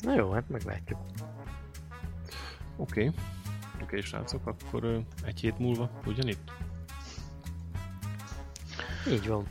[0.00, 1.00] Na jó, hát meglátjuk.
[2.76, 3.06] Oké.
[3.06, 3.20] Okay.
[3.74, 6.52] Oké, okay, srácok, akkor egy hét múlva ugyanitt?
[9.10, 9.46] Így van.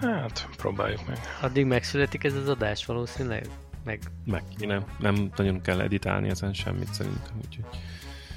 [0.00, 1.18] Hát, próbáljuk meg.
[1.40, 3.46] Addig megszületik ez az adás valószínűleg?
[3.84, 4.84] meg Meg kéne.
[4.98, 7.64] Nem nagyon kell editálni ezen semmit szerintem, úgyhogy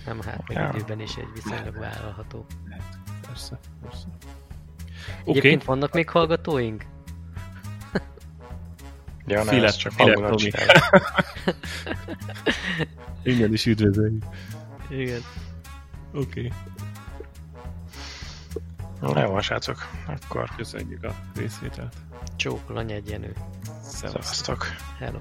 [0.06, 0.72] nem hát, meg Ja.
[0.76, 2.46] időben is egy viszonylag vállalható.
[3.28, 4.06] persze, persze.
[5.22, 6.86] Oké, Egyébként vannak még hallgatóink?
[9.28, 9.94] Ja, nem, Filet- csak
[10.36, 10.82] csinálja.
[13.24, 14.24] innen is üdvözöljük.
[14.90, 15.22] Igen.
[16.14, 16.52] Oké,
[19.02, 19.78] Na, Jó, srácok.
[20.08, 21.96] Akkor köszönjük a részvételt.
[22.36, 23.34] Csók, Lanyed Jenő.
[23.82, 24.66] Szevasztok.
[25.00, 25.20] Hello.